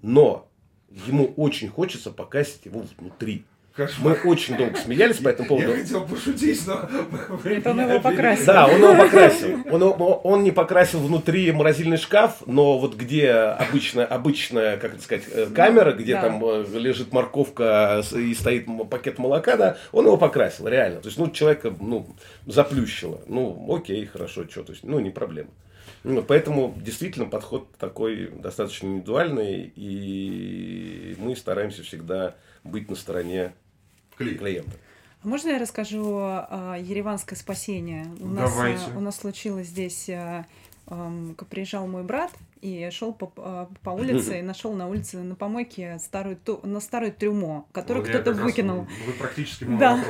но 0.00 0.48
ему 1.06 1.32
очень 1.36 1.68
хочется 1.68 2.10
покрасить 2.12 2.66
его 2.66 2.84
внутри. 2.98 3.44
Кошмар. 3.74 4.18
Мы 4.24 4.30
очень 4.30 4.56
долго 4.56 4.76
смеялись 4.76 5.18
по 5.18 5.28
этому 5.28 5.48
поводу. 5.48 5.70
Я 5.70 5.76
хотел 5.76 6.06
пошутить, 6.06 6.66
но 6.66 6.88
Это 7.44 7.70
он 7.70 7.80
его 7.80 8.00
покрасил. 8.00 8.46
Да, 8.46 8.66
он 8.66 8.82
его 8.82 8.94
покрасил. 8.96 9.58
Он, 9.70 10.20
он 10.24 10.44
не 10.44 10.50
покрасил 10.50 10.98
внутри 11.00 11.52
морозильный 11.52 11.96
шкаф, 11.96 12.42
но 12.46 12.78
вот 12.78 12.96
где 12.96 13.30
обычная, 13.30 14.06
обычная 14.06 14.76
как 14.76 14.94
это 14.94 15.02
сказать, 15.02 15.24
э, 15.32 15.46
камера, 15.54 15.92
где 15.92 16.14
да. 16.14 16.22
там 16.22 16.44
э, 16.44 16.64
лежит 16.74 17.12
морковка 17.12 18.02
и 18.14 18.34
стоит 18.34 18.66
пакет 18.90 19.18
молока, 19.18 19.56
да, 19.56 19.76
он 19.92 20.06
его 20.06 20.16
покрасил, 20.16 20.66
реально. 20.66 21.00
То 21.00 21.06
есть, 21.06 21.18
ну, 21.18 21.30
человека, 21.30 21.72
ну, 21.80 22.06
заплющило. 22.46 23.20
Ну, 23.26 23.66
окей, 23.74 24.04
хорошо, 24.06 24.48
что, 24.48 24.64
то 24.64 24.72
есть, 24.72 24.84
ну, 24.84 24.98
не 24.98 25.10
проблема. 25.10 25.50
Ну, 26.02 26.22
поэтому 26.22 26.74
действительно 26.76 27.26
подход 27.26 27.68
такой 27.76 28.28
достаточно 28.28 28.86
индивидуальный, 28.86 29.70
и 29.76 31.14
мы 31.18 31.36
стараемся 31.36 31.82
всегда 31.82 32.34
быть 32.64 32.88
на 32.90 32.96
стороне 32.96 33.52
клиента. 34.36 34.72
А 35.22 35.28
можно 35.28 35.50
я 35.50 35.58
расскажу 35.58 36.16
о 36.16 36.76
ереванское 36.80 37.38
спасение? 37.38 38.06
У 38.20 38.26
нас, 38.26 38.50
Давайте. 38.50 38.84
у 38.96 39.00
нас 39.00 39.16
случилось 39.16 39.66
здесь, 39.66 40.08
э, 40.08 40.44
приезжал 41.50 41.86
мой 41.86 42.02
брат, 42.04 42.30
и 42.62 42.88
шел 42.90 43.12
по, 43.12 43.32
а, 43.36 43.68
по 43.82 43.90
улице 44.00 44.38
и 44.38 44.42
нашел 44.42 44.72
на 44.72 44.88
улице 44.88 45.18
на 45.18 45.34
помойке 45.34 45.98
старую 45.98 46.38
на 46.62 46.80
старую 46.80 47.12
трюмо, 47.12 47.66
которую 47.72 48.04
вот 48.04 48.10
кто-то 48.10 48.32
выкинул. 48.32 48.86
Вы 49.06 49.12
практически 49.12 49.64
да. 49.64 50.02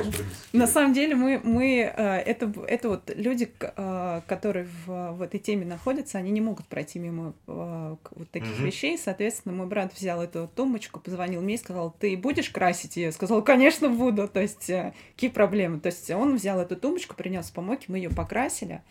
На 0.53 0.67
самом 0.67 0.93
деле 0.93 1.15
мы 1.15 1.39
мы 1.43 1.83
а, 1.83 2.17
это 2.17 2.51
это 2.67 2.89
вот 2.89 3.11
люди, 3.15 3.51
а, 3.61 4.21
которые 4.27 4.67
в, 4.85 5.13
в 5.13 5.21
этой 5.21 5.39
теме 5.39 5.65
находятся, 5.65 6.17
они 6.17 6.31
не 6.31 6.41
могут 6.41 6.67
пройти 6.67 6.99
мимо 6.99 7.33
вот 7.45 8.31
таких 8.31 8.55
угу. 8.55 8.65
вещей. 8.65 8.97
Соответственно, 8.97 9.55
мой 9.55 9.67
брат 9.67 9.93
взял 9.93 10.21
эту 10.21 10.49
тумбочку, 10.55 10.99
позвонил 10.99 11.41
мне 11.41 11.55
и 11.55 11.57
сказал: 11.57 11.95
"Ты 11.99 12.17
будешь 12.17 12.49
красить 12.49 12.97
ее?" 12.97 13.11
Сказал: 13.11 13.43
"Конечно 13.43 13.89
буду". 13.89 14.27
То 14.27 14.41
есть 14.41 14.69
э, 14.69 14.93
какие 15.15 15.29
проблемы? 15.29 15.79
То 15.79 15.87
есть 15.87 16.09
он 16.11 16.35
взял 16.35 16.59
эту 16.59 16.75
тумбочку, 16.75 17.15
принес 17.15 17.49
помойки, 17.51 17.85
мы 17.87 17.97
ее 17.97 18.09
покрасили. 18.09 18.81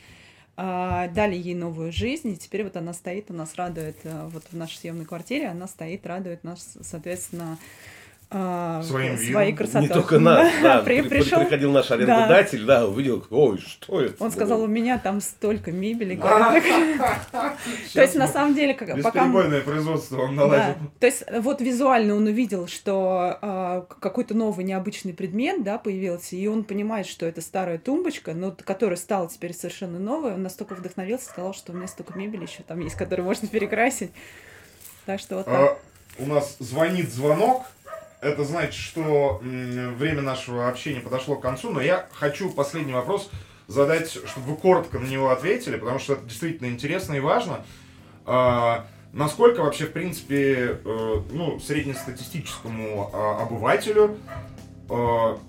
А, 0.62 1.08
дали 1.08 1.36
ей 1.36 1.54
новую 1.54 1.90
жизнь, 1.90 2.32
и 2.32 2.36
теперь 2.36 2.64
вот 2.64 2.76
она 2.76 2.92
стоит, 2.92 3.30
у 3.30 3.32
нас 3.32 3.54
радует, 3.54 3.96
э, 4.04 4.28
вот 4.30 4.44
в 4.50 4.52
нашей 4.54 4.76
съемной 4.76 5.06
квартире, 5.06 5.48
она 5.48 5.66
стоит, 5.66 6.06
радует 6.06 6.44
нас, 6.44 6.76
соответственно, 6.82 7.56
а, 8.32 8.80
своим 8.84 9.18
своей 9.18 9.52
красотой. 9.52 9.82
Не 9.82 9.88
только 9.88 10.20
нас, 10.20 10.48
да, 10.62 10.82
При, 10.82 11.02
пришел, 11.02 11.40
приходил 11.40 11.72
наш 11.72 11.90
арендодатель, 11.90 12.64
да. 12.64 12.80
да, 12.80 12.86
увидел, 12.86 13.26
ой, 13.28 13.58
что 13.58 14.00
это? 14.00 14.22
Он 14.22 14.30
сказал, 14.30 14.62
у 14.62 14.68
меня 14.68 14.98
там 14.98 15.20
столько 15.20 15.72
мебели. 15.72 16.14
То 17.92 18.00
есть, 18.00 18.14
на 18.14 18.28
самом 18.28 18.54
деле, 18.54 18.74
пока... 18.74 18.94
Бесперебойное 18.94 19.62
производство 19.62 20.22
он 20.22 20.36
наладил. 20.36 20.74
То 21.00 21.06
есть, 21.06 21.24
вот 21.40 21.60
визуально 21.60 22.14
он 22.14 22.26
увидел, 22.26 22.68
что 22.68 23.36
а, 23.42 23.86
какой-то 24.00 24.34
новый 24.34 24.64
необычный 24.64 25.12
предмет, 25.12 25.64
да, 25.64 25.78
появился, 25.78 26.36
и 26.36 26.46
он 26.46 26.62
понимает, 26.62 27.06
что 27.06 27.26
это 27.26 27.40
старая 27.40 27.78
тумбочка, 27.78 28.32
но 28.32 28.52
которая 28.52 28.96
стала 28.96 29.28
теперь 29.28 29.54
совершенно 29.54 29.98
новая, 29.98 30.34
он 30.34 30.42
настолько 30.44 30.74
вдохновился, 30.74 31.26
сказал, 31.26 31.52
что 31.52 31.72
у 31.72 31.74
меня 31.74 31.88
столько 31.88 32.16
мебели 32.16 32.42
еще 32.42 32.62
там 32.62 32.78
есть, 32.78 32.94
которую 32.94 33.26
можно 33.26 33.48
перекрасить. 33.48 34.12
Так 35.04 35.18
что 35.18 35.38
вот 35.38 35.48
а, 35.48 35.66
так. 35.66 35.78
У 36.18 36.26
нас 36.26 36.56
звонит 36.58 37.10
звонок, 37.10 37.64
это 38.20 38.44
значит, 38.44 38.74
что 38.74 39.40
время 39.42 40.22
нашего 40.22 40.68
общения 40.68 41.00
подошло 41.00 41.36
к 41.36 41.42
концу, 41.42 41.70
но 41.70 41.80
я 41.80 42.08
хочу 42.12 42.50
последний 42.50 42.92
вопрос 42.92 43.30
задать, 43.66 44.10
чтобы 44.10 44.48
вы 44.48 44.56
коротко 44.56 44.98
на 44.98 45.06
него 45.06 45.30
ответили, 45.30 45.76
потому 45.76 45.98
что 45.98 46.14
это 46.14 46.24
действительно 46.24 46.68
интересно 46.68 47.14
и 47.14 47.20
важно. 47.20 47.64
А, 48.26 48.86
насколько 49.12 49.62
вообще, 49.62 49.86
в 49.86 49.92
принципе, 49.92 50.78
э, 50.84 51.22
ну, 51.30 51.60
среднестатистическому 51.60 53.10
а, 53.12 53.42
обывателю 53.42 54.18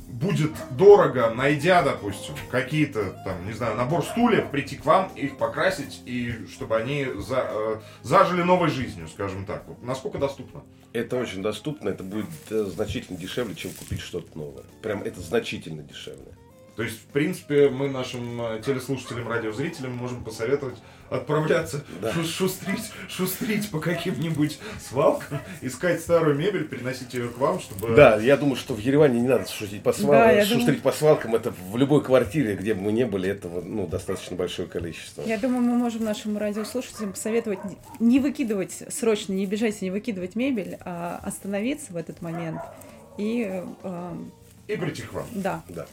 будет 0.07 0.51
дорого, 0.77 1.31
найдя, 1.31 1.81
допустим, 1.81 2.35
какие-то, 2.51 3.11
там, 3.25 3.45
не 3.47 3.53
знаю, 3.53 3.75
набор 3.75 4.03
стульев, 4.03 4.51
прийти 4.51 4.75
к 4.75 4.85
вам, 4.85 5.11
их 5.15 5.37
покрасить, 5.37 6.01
и 6.05 6.45
чтобы 6.53 6.77
они 6.77 7.07
за, 7.17 7.47
э, 7.49 7.79
зажили 8.03 8.43
новой 8.43 8.69
жизнью, 8.69 9.07
скажем 9.07 9.45
так. 9.45 9.63
Вот, 9.67 9.81
насколько 9.81 10.19
доступно? 10.19 10.61
Это 10.93 11.17
очень 11.17 11.41
доступно, 11.41 11.89
это 11.89 12.03
будет 12.03 12.27
э, 12.51 12.65
значительно 12.65 13.17
дешевле, 13.17 13.55
чем 13.55 13.71
купить 13.71 14.01
что-то 14.01 14.37
новое. 14.37 14.63
Прям 14.83 15.01
это 15.01 15.21
значительно 15.21 15.81
дешевле. 15.81 16.37
То 16.75 16.83
есть, 16.83 16.99
в 16.99 17.05
принципе, 17.07 17.69
мы 17.69 17.89
нашим 17.89 18.41
э, 18.41 18.61
телеслушателям, 18.63 19.27
радиозрителям 19.27 19.93
можем 19.95 20.23
посоветовать 20.23 20.77
отправляться, 21.11 21.83
да. 22.01 22.13
шустрить, 22.23 22.91
шустрить 23.09 23.69
по 23.69 23.79
каким-нибудь 23.79 24.59
свалкам, 24.79 25.39
искать 25.61 25.99
старую 25.99 26.37
мебель, 26.37 26.63
переносить 26.63 27.13
ее 27.13 27.27
к 27.27 27.37
вам, 27.37 27.59
чтобы... 27.59 27.95
Да, 27.95 28.15
я 28.15 28.37
думаю, 28.37 28.55
что 28.55 28.73
в 28.73 28.79
Ереване 28.79 29.19
не 29.19 29.27
надо 29.27 29.47
шустрить 29.49 29.83
по, 29.83 29.91
свал... 29.91 30.11
да, 30.13 30.39
шустрить 30.41 30.65
думаю... 30.65 30.81
по 30.81 30.91
свалкам. 30.93 31.35
Это 31.35 31.51
в 31.51 31.75
любой 31.75 32.01
квартире, 32.01 32.55
где 32.55 32.73
бы 32.73 32.81
мы 32.81 32.91
не 32.93 33.05
были, 33.05 33.29
этого 33.29 33.61
ну, 33.61 33.87
достаточно 33.87 34.37
большое 34.37 34.67
количество. 34.67 35.21
Я 35.23 35.37
думаю, 35.37 35.61
мы 35.61 35.75
можем 35.75 36.05
нашим 36.05 36.37
радиослушателям 36.37 37.11
посоветовать 37.11 37.59
не 37.99 38.19
выкидывать 38.19 38.83
срочно, 38.89 39.33
не 39.33 39.45
бежать, 39.45 39.81
не 39.81 39.91
выкидывать 39.91 40.35
мебель, 40.35 40.77
а 40.85 41.19
остановиться 41.23 41.91
в 41.91 41.97
этот 41.97 42.21
момент 42.21 42.61
и... 43.17 43.63
Э, 43.83 44.13
и 44.67 44.77
прийти 44.77 45.01
к 45.01 45.11
вам. 45.11 45.25
Да. 45.33 45.61
да. 45.67 45.85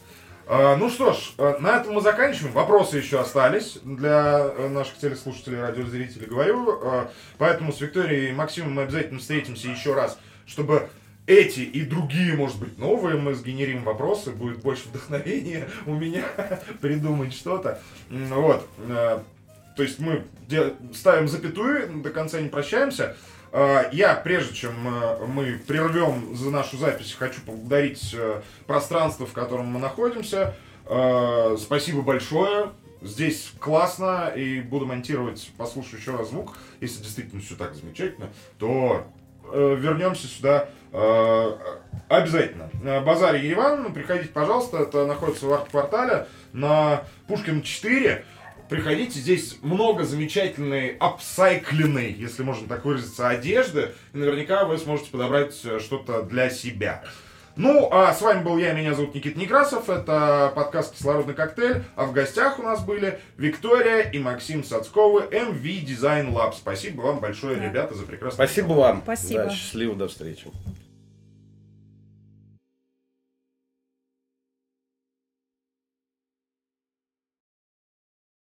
А, 0.51 0.77
ну 0.77 0.89
что 0.89 1.13
ж, 1.13 1.33
э, 1.37 1.59
на 1.61 1.77
этом 1.77 1.93
мы 1.93 2.01
заканчиваем. 2.01 2.55
Вопросы 2.55 2.97
еще 2.97 3.21
остались 3.21 3.81
для 3.85 4.51
э, 4.51 4.69
наших 4.69 4.97
телеслушателей, 4.97 5.61
радиозрителей, 5.61 6.27
говорю. 6.27 6.81
А, 6.83 7.11
поэтому 7.37 7.71
с 7.71 7.83
Викторией 7.83 8.31
и 8.31 8.33
Максимом 8.33 8.73
мы 8.73 8.83
обязательно 8.85 9.21
встретимся 9.21 9.69
еще 9.69 9.93
раз, 9.93 10.19
чтобы 10.47 10.89
эти 11.27 11.61
и 11.61 11.85
другие, 11.85 12.33
может 12.33 12.59
быть, 12.59 12.79
новые 12.79 13.19
мы 13.19 13.35
сгенерим 13.35 13.85
вопросы, 13.85 14.31
будет 14.31 14.63
больше 14.63 14.89
вдохновения 14.89 15.69
у 15.85 15.93
меня 15.93 16.25
придумать 16.81 17.35
что-то. 17.35 17.79
Вот. 18.09 18.67
Э, 18.89 19.21
то 19.77 19.83
есть 19.83 19.99
мы 19.99 20.25
ставим 20.95 21.29
запятую, 21.29 22.01
до 22.03 22.09
конца 22.09 22.41
не 22.41 22.49
прощаемся. 22.49 23.19
А, 23.53 23.89
я, 23.93 24.15
прежде 24.15 24.55
чем 24.55 24.73
э, 24.87 25.27
мы 25.27 25.59
прервем 25.67 26.35
за 26.37 26.51
нашу 26.51 26.77
запись, 26.77 27.17
хочу 27.19 27.41
поблагодарить 27.41 28.15
э, 28.15 28.43
пространство, 28.67 29.27
в 29.27 29.33
котором 29.33 29.67
мы 29.67 29.81
находимся. 29.81 30.55
А, 30.85 31.57
спасибо 31.59 32.03
большое. 32.03 32.71
Здесь 33.01 33.53
классно, 33.61 34.33
и 34.35 34.61
буду 34.61 34.85
монтировать, 34.85 35.51
послушаю 35.57 36.01
еще 36.01 36.17
раз 36.17 36.31
звук. 36.31 36.57
Если 36.81 37.03
действительно 37.03 37.41
все 37.41 37.55
так 37.55 37.75
замечательно, 37.75 38.29
то 38.59 39.07
э, 39.53 39.77
вернемся 39.79 40.27
сюда 40.27 40.69
обязательно. 42.09 42.71
Базар 43.03 43.35
Ереван, 43.35 43.93
приходите, 43.93 44.31
пожалуйста, 44.31 44.79
это 44.79 45.05
находится 45.05 45.45
в 45.45 45.53
арт-квартале 45.53 46.27
на 46.55 47.03
Пушкин 47.27 47.61
4. 47.61 48.25
Приходите, 48.69 49.19
здесь 49.19 49.57
много 49.63 50.05
замечательной 50.05 50.97
апсайкленной, 50.99 52.13
если 52.13 52.43
можно 52.43 52.69
так 52.69 52.85
выразиться, 52.85 53.29
одежды. 53.29 53.93
И 54.13 54.19
наверняка 54.19 54.65
вы 54.65 54.77
сможете 54.79 55.11
подобрать 55.11 55.59
э, 55.65 55.79
что-то 55.81 56.23
для 56.23 56.51
себя. 56.51 57.03
Ну, 57.57 57.89
а 57.91 58.15
с 58.15 58.21
вами 58.21 58.45
был 58.45 58.57
я, 58.57 58.73
меня 58.73 58.95
зовут 58.95 59.17
Никита 59.17 59.37
Некрасов, 59.37 59.91
это 59.91 60.53
подкаст 60.55 60.95
«Кислородный 60.95 61.35
коктейль», 61.35 61.83
а 61.97 62.05
в 62.05 62.13
гостях 62.13 62.61
у 62.61 62.63
нас 62.63 62.85
были 62.85 63.19
Виктория 63.37 64.03
и 64.03 64.19
Максим 64.21 64.63
Сацковы, 64.63 65.23
MV 65.23 65.63
Design 65.85 66.33
Lab. 66.33 66.55
Спасибо 66.57 67.01
вам 67.01 67.19
большое, 67.19 67.57
Да. 67.57 67.65
ребята, 67.65 67.95
за 67.95 68.05
прекрасное 68.05 68.47
Спасибо 68.47 68.75
вам. 68.75 69.01
Спасибо. 69.03 69.45
Да, 69.45 69.51
счастливо, 69.51 69.97
до 69.97 70.07
встречи. 70.07 70.47